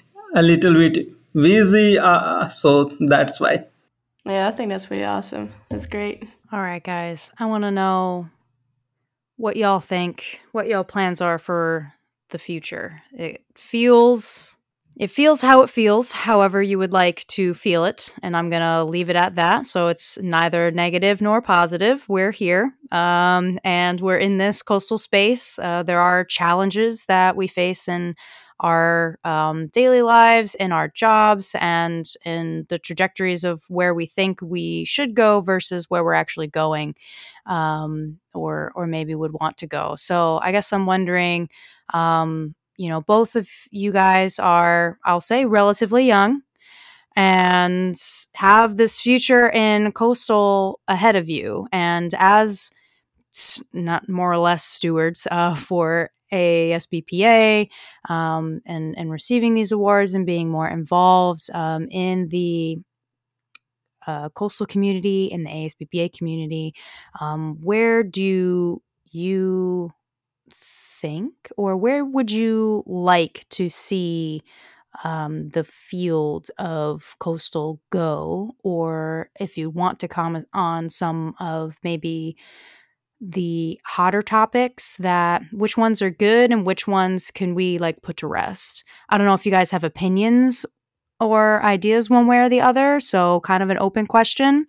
[0.34, 3.64] a little bit busy, uh, so that's why.
[4.28, 5.50] Yeah, I think that's pretty awesome.
[5.70, 6.24] That's great.
[6.52, 7.32] All right, guys.
[7.38, 8.28] I want to know
[9.36, 11.94] what y'all think, what y'all plans are for
[12.28, 13.02] the future.
[13.12, 14.56] It feels
[14.98, 18.12] it feels how it feels, however, you would like to feel it.
[18.20, 19.64] And I'm going to leave it at that.
[19.64, 22.04] So it's neither negative nor positive.
[22.08, 25.56] We're here um, and we're in this coastal space.
[25.56, 28.16] Uh, there are challenges that we face in
[28.60, 34.40] our um, daily lives, in our jobs, and in the trajectories of where we think
[34.42, 36.94] we should go versus where we're actually going
[37.46, 39.94] um, or, or maybe would want to go.
[39.96, 41.48] So I guess I'm wondering
[41.94, 46.42] um, you know, both of you guys are, I'll say, relatively young
[47.16, 48.00] and
[48.34, 51.66] have this future in coastal ahead of you.
[51.72, 52.70] And as
[53.72, 57.68] not more or less stewards uh, for ASBPA
[58.08, 62.78] um, and, and receiving these awards and being more involved um, in the
[64.06, 66.74] uh, coastal community, in the ASBPA community,
[67.20, 69.92] um, where do you
[70.50, 74.42] think, or where would you like to see
[75.04, 78.52] um, the field of coastal go?
[78.64, 82.36] Or if you want to comment on some of maybe
[83.20, 88.16] the hotter topics that which ones are good and which ones can we like put
[88.18, 88.84] to rest.
[89.08, 90.64] I don't know if you guys have opinions
[91.20, 94.66] or ideas one way or the other, so kind of an open question.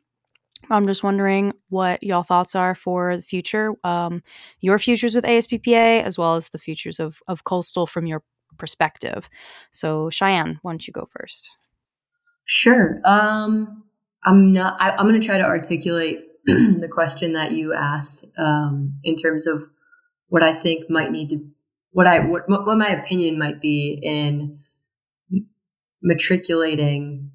[0.72, 4.22] I'm just wondering what y'all thoughts are for the future, um,
[4.60, 8.24] your futures with ASBPA, as well as the futures of of coastal from your
[8.58, 9.30] perspective.
[9.72, 11.50] So, Cheyenne, why don't you go first?
[12.45, 13.00] Sure.
[13.06, 13.84] Um,
[14.24, 14.80] I'm not.
[14.82, 16.29] I, am going to try to articulate
[16.80, 19.64] the question that you asked um, in terms of
[20.28, 21.39] what I think might need to,
[21.91, 24.60] what I what what my opinion might be in
[26.02, 27.32] matriculating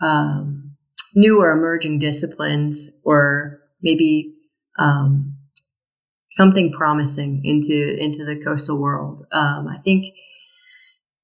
[0.00, 0.76] um,
[1.14, 4.34] new or emerging disciplines, or maybe
[4.78, 5.36] um,
[6.30, 9.22] something promising into into the coastal world.
[9.32, 10.06] Um, I think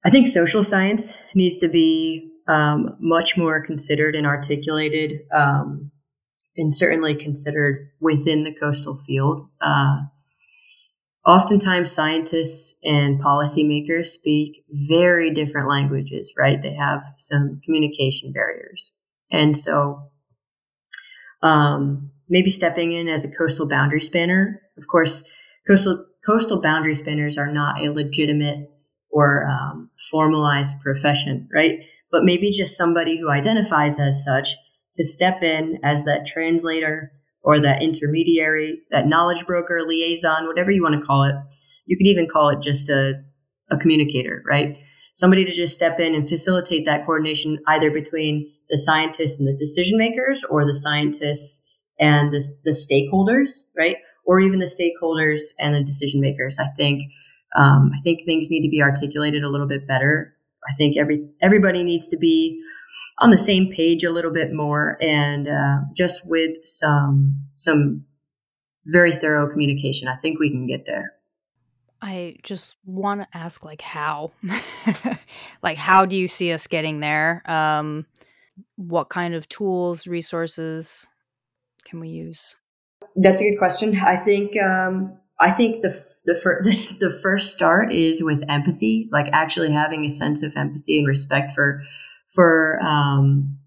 [0.04, 5.90] I think social science needs to be um, much more considered and articulated, um,
[6.56, 9.42] and certainly considered within the coastal field.
[9.60, 9.98] Uh,
[11.26, 16.62] oftentimes, scientists and policymakers speak very different languages, right?
[16.62, 18.96] They have some communication barriers.
[19.30, 20.10] And so,
[21.42, 24.60] um, maybe stepping in as a coastal boundary spanner.
[24.78, 25.30] Of course,
[25.66, 28.70] coastal coastal boundary spanners are not a legitimate
[29.10, 31.84] or um, formalized profession, right?
[32.10, 34.56] But maybe just somebody who identifies as such
[34.96, 37.10] to step in as that translator
[37.42, 41.34] or that intermediary, that knowledge broker, liaison, whatever you want to call it.
[41.86, 43.22] You could even call it just a,
[43.70, 44.76] a communicator, right?
[45.14, 49.56] Somebody to just step in and facilitate that coordination either between the scientists and the
[49.56, 51.70] decision makers or the scientists
[52.00, 53.98] and the, the stakeholders, right?
[54.26, 56.58] Or even the stakeholders and the decision makers.
[56.58, 57.02] I think
[57.56, 60.34] um, I think things need to be articulated a little bit better.
[60.68, 62.60] I think every everybody needs to be
[63.18, 68.04] on the same page a little bit more, and uh, just with some some
[68.86, 71.12] very thorough communication, I think we can get there.
[72.02, 74.32] I just want to ask, like, how,
[75.62, 77.42] like, how do you see us getting there?
[77.46, 78.04] Um,
[78.76, 81.08] what kind of tools, resources
[81.86, 82.56] can we use?
[83.16, 83.96] That's a good question.
[83.96, 86.34] I think um, I think the the
[87.00, 91.52] the first start is with empathy, like actually having a sense of empathy and respect
[91.52, 91.82] for
[92.34, 93.58] for um,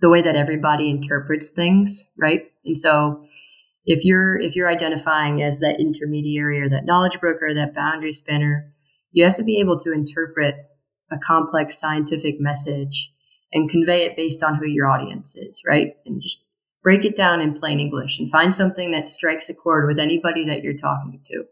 [0.00, 2.50] the way that everybody interprets things, right?
[2.64, 3.24] And so,
[3.84, 8.68] if you're if you're identifying as that intermediary or that knowledge broker, that boundary spanner,
[9.10, 10.54] you have to be able to interpret
[11.10, 13.12] a complex scientific message
[13.52, 15.94] and convey it based on who your audience is, right?
[16.06, 16.46] And just
[16.82, 20.46] break it down in plain English and find something that strikes a chord with anybody
[20.46, 21.44] that you're talking to.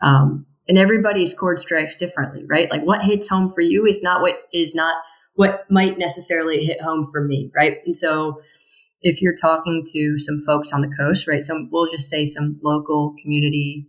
[0.00, 2.70] Um, and everybody's chord strikes differently, right?
[2.70, 4.96] Like what hits home for you is not what is not
[5.34, 7.78] what might necessarily hit home for me, right?
[7.84, 8.40] And so
[9.00, 11.42] if you're talking to some folks on the coast, right?
[11.42, 13.88] Some we'll just say some local community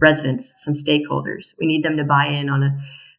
[0.00, 1.54] residents, some stakeholders.
[1.58, 2.78] We need them to buy in on a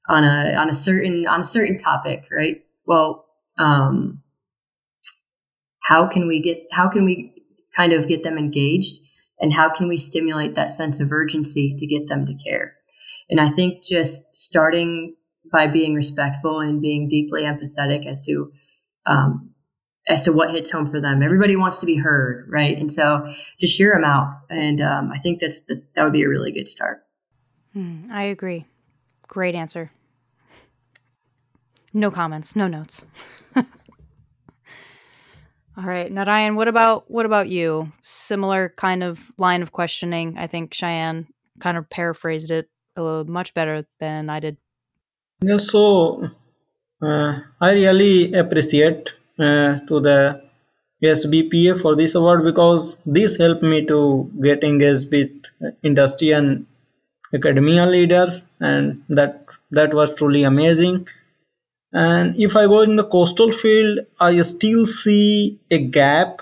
[0.10, 2.64] on a on a certain on a certain topic, right?
[2.86, 3.26] Well,
[3.58, 4.22] um,
[5.88, 7.34] how can we get how can we
[7.76, 9.02] kind of get them engaged
[9.40, 12.76] and how can we stimulate that sense of urgency to get them to care
[13.30, 15.16] and i think just starting
[15.52, 18.52] by being respectful and being deeply empathetic as to
[19.06, 19.52] um,
[20.10, 23.28] as to what hits home for them everybody wants to be heard right and so
[23.60, 26.68] just hear them out and um, i think that's, that would be a really good
[26.68, 27.06] start
[27.76, 28.66] mm, i agree
[29.28, 29.92] great answer
[31.94, 33.06] no comments no notes
[35.78, 37.92] All right, Narayan, what about what about you?
[38.02, 40.36] Similar kind of line of questioning.
[40.36, 41.28] I think Cheyenne
[41.60, 44.58] kind of paraphrased it a little much better than I did.
[45.42, 46.30] Yeah, so
[47.02, 50.42] uh, I really appreciate uh, to the
[51.02, 55.32] ASBPA for this award because this helped me to get engaged with
[55.84, 56.66] industry and
[57.34, 61.08] academia leaders, and that that was truly amazing.
[61.94, 66.42] And if I go in the coastal field, I still see a gap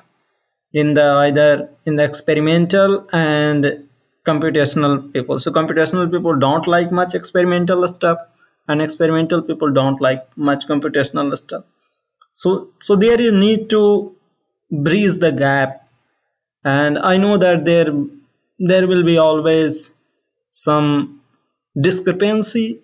[0.73, 3.87] in the either in the experimental and
[4.25, 5.39] computational people.
[5.39, 8.19] So computational people don't like much experimental stuff,
[8.67, 11.63] and experimental people don't like much computational stuff.
[12.33, 14.15] So so there is need to
[14.71, 15.87] bridge the gap,
[16.63, 17.91] and I know that there
[18.59, 19.91] there will be always
[20.51, 21.21] some
[21.79, 22.81] discrepancy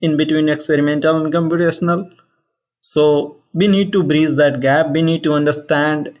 [0.00, 2.10] in between experimental and computational.
[2.80, 4.90] So we need to bridge that gap.
[4.90, 6.18] We need to understand.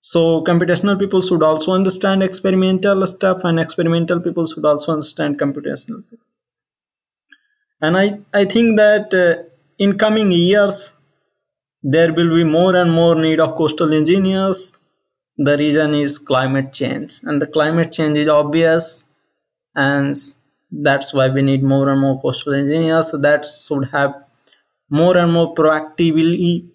[0.00, 6.02] So computational people should also understand experimental stuff and experimental people should also understand computational
[7.86, 8.06] and i
[8.40, 9.42] i think that uh,
[9.84, 10.76] in coming years
[11.82, 14.78] there will be more and more need of coastal engineers.
[15.36, 17.20] The reason is climate change.
[17.24, 19.06] And the climate change is obvious
[19.74, 20.16] and
[20.70, 23.10] that's why we need more and more coastal engineers.
[23.10, 24.14] So that should have
[24.90, 26.68] more and more proactively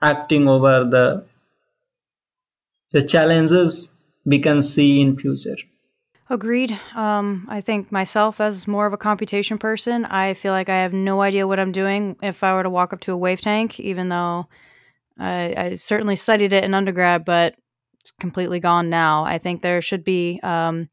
[0.00, 1.24] acting over the
[2.92, 3.92] the challenges
[4.24, 5.56] we can see in future
[6.28, 6.78] Agreed.
[6.96, 10.92] Um, I think myself, as more of a computation person, I feel like I have
[10.92, 13.78] no idea what I'm doing if I were to walk up to a wave tank,
[13.78, 14.48] even though
[15.18, 17.54] I, I certainly studied it in undergrad, but
[18.00, 19.24] it's completely gone now.
[19.24, 20.88] I think there should be um,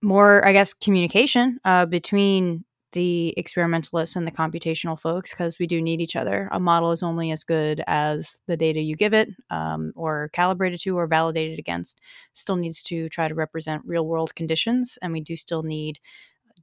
[0.00, 5.82] more, I guess, communication uh, between the experimentalists and the computational folks because we do
[5.82, 6.48] need each other.
[6.52, 10.80] A model is only as good as the data you give it, um, or calibrated
[10.80, 12.00] to, or validated against.
[12.32, 15.98] Still needs to try to represent real world conditions, and we do still need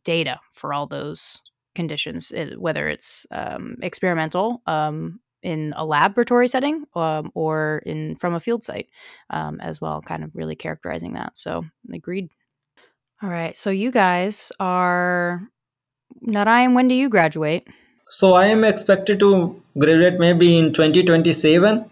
[0.03, 1.41] data for all those
[1.75, 4.61] conditions, eh, whether it's um, experimental.
[4.65, 8.89] Um, in a laboratory setting um, or in from a field site
[9.29, 11.63] um, as well kind of really characterizing that so
[11.93, 12.27] agreed
[13.23, 15.49] all right so you guys are
[16.21, 17.67] Narayan, when do you graduate?
[18.09, 21.85] So I am expected to graduate maybe in 2027.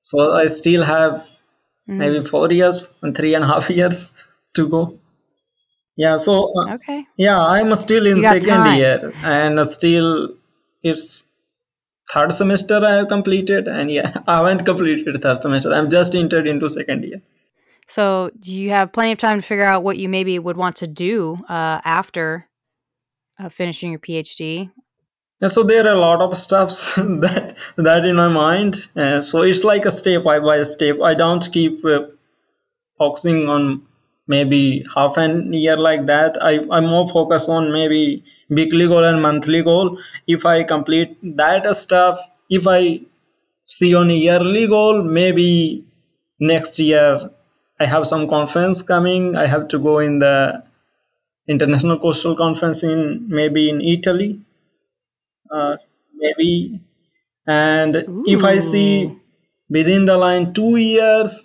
[0.00, 1.26] So I still have
[1.88, 1.96] mm.
[1.96, 4.10] maybe four years and three and a half years
[4.54, 4.98] to go.
[5.96, 6.16] Yeah.
[6.16, 7.06] So uh, okay.
[7.16, 8.78] Yeah, I'm still in second time.
[8.78, 10.30] year, and still
[10.82, 11.24] it's
[12.10, 15.72] third semester I have completed, and yeah, I haven't completed third semester.
[15.72, 17.20] I'm just entered into second year.
[17.86, 20.76] So do you have plenty of time to figure out what you maybe would want
[20.76, 22.46] to do uh, after
[23.40, 24.70] uh, finishing your PhD?
[25.40, 28.88] Yeah, so there are a lot of steps that that in my mind.
[28.94, 30.98] Uh, so it's like a step by by step.
[31.02, 32.00] I don't keep uh,
[32.98, 33.82] focusing on
[34.26, 36.36] maybe half an year like that.
[36.42, 39.98] I I'm more focused on maybe weekly goal and monthly goal.
[40.26, 42.18] If I complete that stuff,
[42.50, 43.00] if I
[43.64, 45.84] see on a yearly goal, maybe
[46.38, 47.30] next year
[47.78, 49.36] I have some conference coming.
[49.36, 50.62] I have to go in the
[51.50, 54.40] international coastal conference in maybe in Italy,
[55.50, 55.76] uh,
[56.14, 56.80] maybe.
[57.46, 58.24] And Ooh.
[58.26, 59.16] if I see
[59.68, 61.44] within the line two years,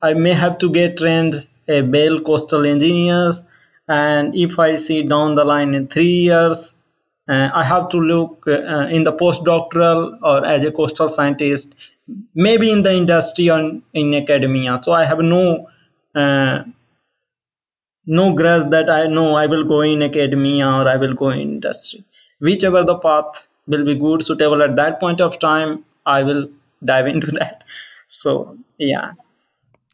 [0.00, 3.42] I may have to get trained a BEL coastal engineers.
[3.88, 6.74] And if I see down the line in three years,
[7.28, 11.74] uh, I have to look uh, in the postdoctoral or as a coastal scientist,
[12.34, 14.78] maybe in the industry or in academia.
[14.82, 15.68] So I have no
[16.14, 16.64] uh,
[18.06, 21.40] no grudge that I know I will go in academia or I will go in
[21.40, 22.04] industry.
[22.40, 26.48] Whichever the path will be good, suitable at that point of time, I will
[26.84, 27.64] dive into that.
[28.08, 29.12] So, yeah.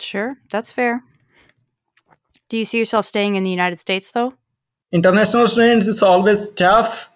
[0.01, 1.05] Sure, that's fair.
[2.49, 4.35] Do you see yourself staying in the United States though?
[4.91, 7.11] International students is always tough,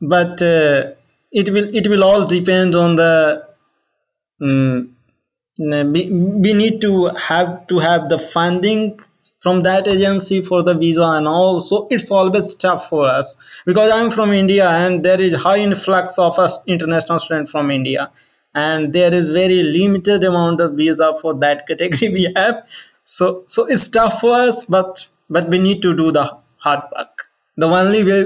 [0.00, 0.92] but uh,
[1.32, 3.46] it will it will all depend on the
[4.42, 4.94] um,
[5.58, 9.00] we, we need to have to have the funding
[9.44, 11.60] from that agency for the visa and all.
[11.60, 13.36] So it's always tough for us
[13.66, 18.10] because i'm from india and there is high influx of us international students from india.
[18.54, 22.62] And there is very limited amount of visa for that category we have.
[23.16, 26.24] So so it's tough for us but but we need to do the
[26.68, 27.26] hard work.
[27.58, 28.20] The only way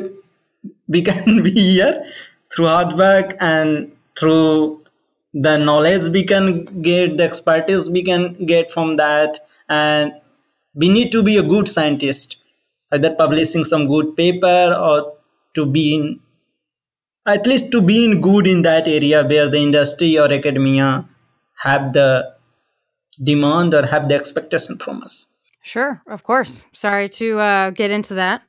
[0.86, 2.04] we can be here
[2.54, 3.90] through hard work and
[4.20, 4.84] through
[5.34, 9.38] the knowledge we can get the expertise we can get from that
[9.68, 10.12] and
[10.74, 12.36] we need to be a good scientist
[12.92, 15.14] either publishing some good paper or
[15.54, 16.20] to be in
[17.26, 21.06] at least to be in good in that area where the industry or academia
[21.62, 22.34] have the
[23.22, 25.26] demand or have the expectation from us.
[25.62, 26.64] Sure of course.
[26.72, 28.42] Sorry to uh, get into that.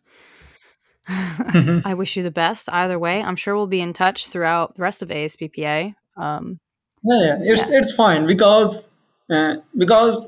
[1.10, 1.80] Mm-hmm.
[1.86, 3.22] i wish you the best either way.
[3.22, 6.60] I'm sure we'll be in touch throughout the rest of asbpa um,
[7.04, 7.78] yeah, yeah, it's yeah.
[7.78, 8.92] it's fine because
[9.30, 10.22] uh, because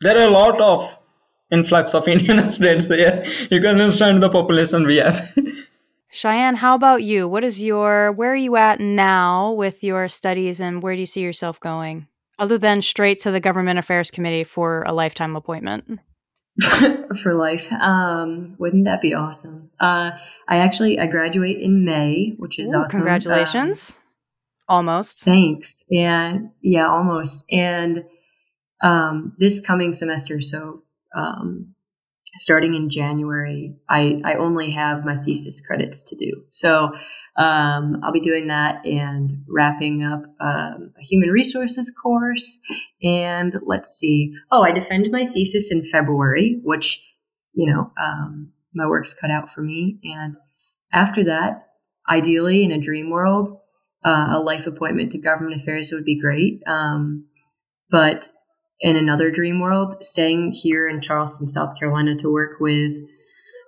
[0.00, 0.97] there are a lot of
[1.50, 3.24] influx of Indian students there.
[3.50, 5.34] You can understand the population we have.
[6.10, 7.28] Cheyenne, how about you?
[7.28, 11.06] What is your where are you at now with your studies and where do you
[11.06, 12.08] see yourself going?
[12.38, 16.00] Other than straight to the government affairs committee for a lifetime appointment.
[17.22, 17.72] for life.
[17.72, 19.70] Um, wouldn't that be awesome?
[19.78, 20.12] Uh,
[20.48, 23.00] I actually I graduate in May, which is Ooh, awesome.
[23.00, 23.98] Congratulations.
[24.68, 25.24] Um, almost.
[25.24, 25.86] Thanks.
[25.92, 27.44] And yeah, almost.
[27.52, 28.04] And
[28.82, 30.82] um, this coming semester, so
[31.14, 31.74] um,
[32.36, 36.44] starting in January, I, I only have my thesis credits to do.
[36.50, 36.92] So
[37.36, 42.60] um, I'll be doing that and wrapping up um, a human resources course.
[43.02, 44.34] And let's see.
[44.50, 47.16] Oh, I defend my thesis in February, which,
[47.54, 49.98] you know, um, my work's cut out for me.
[50.04, 50.36] And
[50.92, 51.66] after that,
[52.08, 53.48] ideally in a dream world,
[54.04, 56.62] uh, a life appointment to government affairs would be great.
[56.66, 57.26] Um,
[57.90, 58.30] but
[58.80, 62.92] in another dream world, staying here in Charleston, South Carolina to work with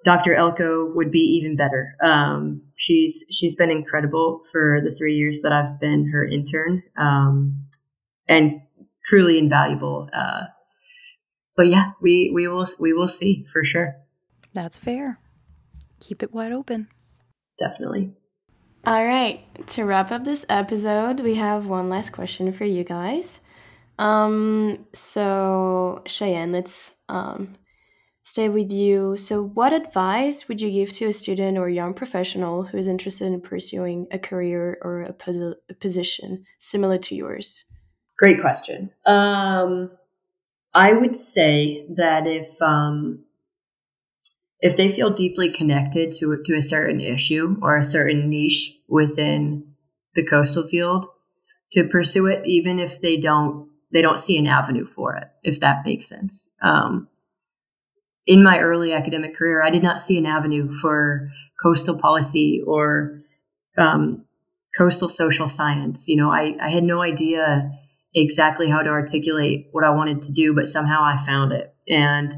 [0.04, 0.34] Dr.
[0.34, 1.94] Elko would be even better.
[2.02, 7.66] Um, she's she's been incredible for the three years that I've been her intern, um,
[8.26, 8.62] and
[9.04, 10.08] truly invaluable.
[10.12, 10.44] Uh,
[11.56, 13.96] but yeah, we we will we will see for sure.
[14.54, 15.18] That's fair.
[16.00, 16.88] Keep it wide open.
[17.58, 18.14] Definitely.
[18.86, 19.44] All right.
[19.68, 23.40] To wrap up this episode, we have one last question for you guys.
[24.00, 27.56] Um, so Cheyenne, let's um
[28.24, 29.16] stay with you.
[29.16, 33.26] So, what advice would you give to a student or young professional who is interested
[33.26, 37.64] in pursuing a career or a, pos- a position similar to yours?
[38.18, 38.90] Great question.
[39.04, 39.90] Um,
[40.72, 43.24] I would say that if um,
[44.60, 49.74] if they feel deeply connected to to a certain issue or a certain niche within
[50.14, 51.06] the coastal field,
[51.72, 55.60] to pursue it, even if they don't they don't see an avenue for it, if
[55.60, 56.50] that makes sense.
[56.62, 57.08] Um,
[58.26, 61.30] in my early academic career, I did not see an avenue for
[61.60, 63.20] coastal policy or
[63.76, 64.24] um,
[64.76, 66.06] coastal social science.
[66.08, 67.72] You know, I, I had no idea
[68.14, 71.74] exactly how to articulate what I wanted to do, but somehow I found it.
[71.88, 72.32] And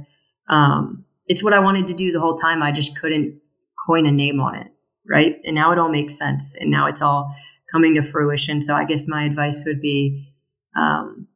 [0.48, 2.62] um, it's what I wanted to do the whole time.
[2.62, 3.40] I just couldn't
[3.86, 4.68] coin a name on it.
[5.06, 5.40] Right.
[5.44, 6.54] And now it all makes sense.
[6.54, 7.34] And now it's all
[7.70, 8.62] coming to fruition.
[8.62, 10.32] So I guess my advice would be
[10.76, 11.26] um,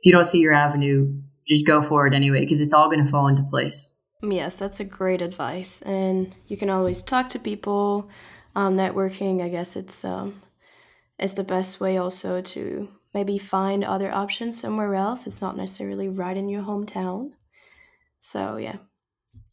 [0.00, 1.12] if you don't see your avenue,
[1.46, 3.96] just go for it anyway because it's all going to fall into place.
[4.22, 8.08] Yes, that's a great advice, and you can always talk to people.
[8.56, 10.42] Um, networking, I guess it's um,
[11.18, 15.26] it's the best way also to maybe find other options somewhere else.
[15.26, 17.30] It's not necessarily right in your hometown.
[18.20, 18.76] So yeah,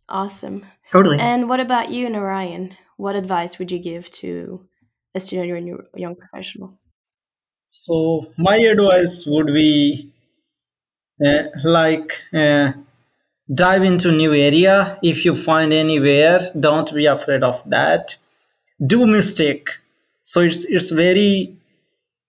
[0.10, 0.66] awesome.
[0.90, 1.20] Totally.
[1.20, 2.76] And what about you, Narayan?
[2.98, 4.66] What advice would you give to
[5.14, 6.80] a student or a new young professional?
[7.68, 10.14] So my advice would be
[11.64, 12.74] like uh,
[13.54, 15.00] dive into new area.
[15.02, 18.18] If you find anywhere don't be afraid of that.
[18.86, 19.70] Do mistake.
[20.24, 21.56] So it's it's very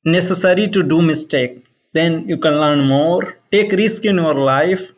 [0.05, 1.64] necessary to do mistake.
[1.93, 3.36] Then you can learn more.
[3.51, 4.93] Take risk in your life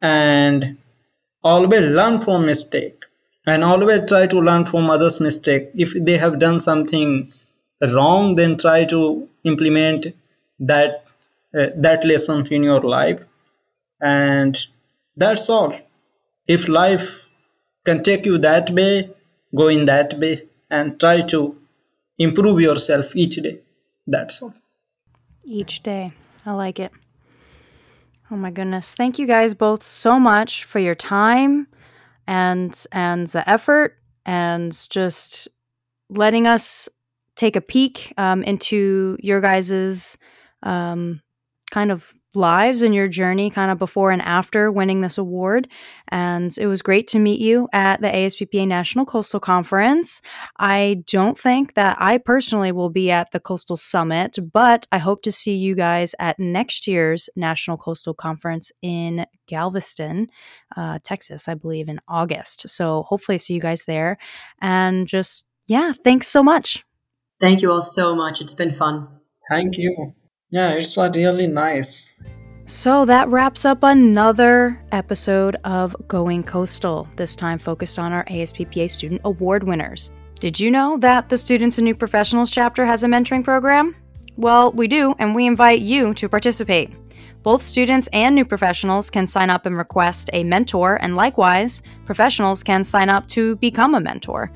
[0.00, 0.76] and
[1.42, 2.98] always learn from mistake.
[3.46, 5.70] And always try to learn from others mistake.
[5.74, 7.32] If they have done something
[7.90, 10.06] wrong then try to implement
[10.60, 11.04] that
[11.58, 13.20] uh, that lesson in your life
[14.02, 14.58] and
[15.16, 15.74] that's all.
[16.46, 17.26] If life
[17.84, 19.10] can take you that way
[19.54, 21.56] go in that way and try to
[22.18, 23.60] improve yourself each day.
[24.06, 24.54] That's all.
[25.44, 26.12] Each day.
[26.44, 26.92] I like it.
[28.30, 28.94] Oh my goodness.
[28.94, 31.68] Thank you guys both so much for your time
[32.26, 35.48] and and the effort and just
[36.08, 36.88] letting us
[37.36, 40.16] take a peek um, into your guys's
[40.62, 41.20] um,
[41.70, 45.70] kind of lives and your journey kind of before and after winning this award.
[46.08, 50.22] And it was great to meet you at the ASBPA National Coastal Conference.
[50.58, 55.22] I don't think that I personally will be at the Coastal Summit, but I hope
[55.22, 60.28] to see you guys at next year's National Coastal Conference in Galveston,
[60.76, 62.68] uh, Texas, I believe in August.
[62.68, 64.18] So hopefully I see you guys there.
[64.60, 66.84] And just, yeah, thanks so much.
[67.40, 68.40] Thank you all so much.
[68.40, 69.08] It's been fun.
[69.48, 70.14] thank you
[70.52, 72.14] yeah it was really nice
[72.64, 78.88] So that wraps up another episode of Going Coastal, this time focused on our ASBPA
[78.88, 80.12] Student Award winners.
[80.38, 83.96] Did you know that the Students and New Professionals chapter has a mentoring program?
[84.36, 86.90] Well, we do, and we invite you to participate.
[87.42, 92.62] Both students and new professionals can sign up and request a mentor, and likewise, professionals
[92.62, 94.52] can sign up to become a mentor.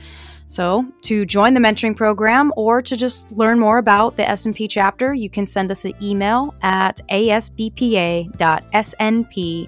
[0.48, 5.12] So, to join the mentoring program or to just learn more about the S&P chapter,
[5.12, 8.28] you can send us an email at asbpa.snp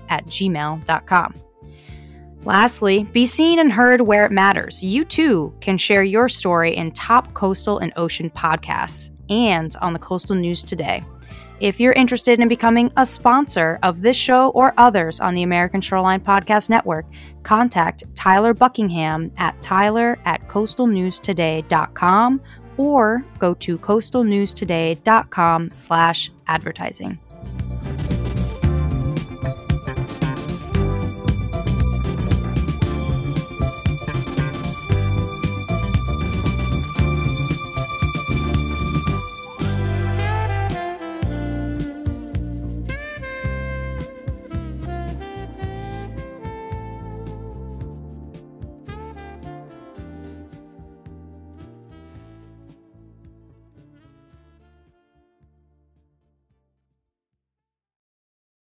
[0.09, 1.35] at gmail.com.
[2.45, 4.83] Lastly, be seen and heard where it matters.
[4.83, 9.99] You too can share your story in top coastal and ocean podcasts and on the
[9.99, 11.03] Coastal News Today.
[11.61, 15.81] If you're interested in becoming a sponsor of this show or others on the American
[15.81, 17.05] Shoreline Podcast Network,
[17.43, 22.41] contact Tyler Buckingham at tyler at coastalnewstoday.com
[22.77, 27.19] or go to coastalnewstoday.com slash advertising.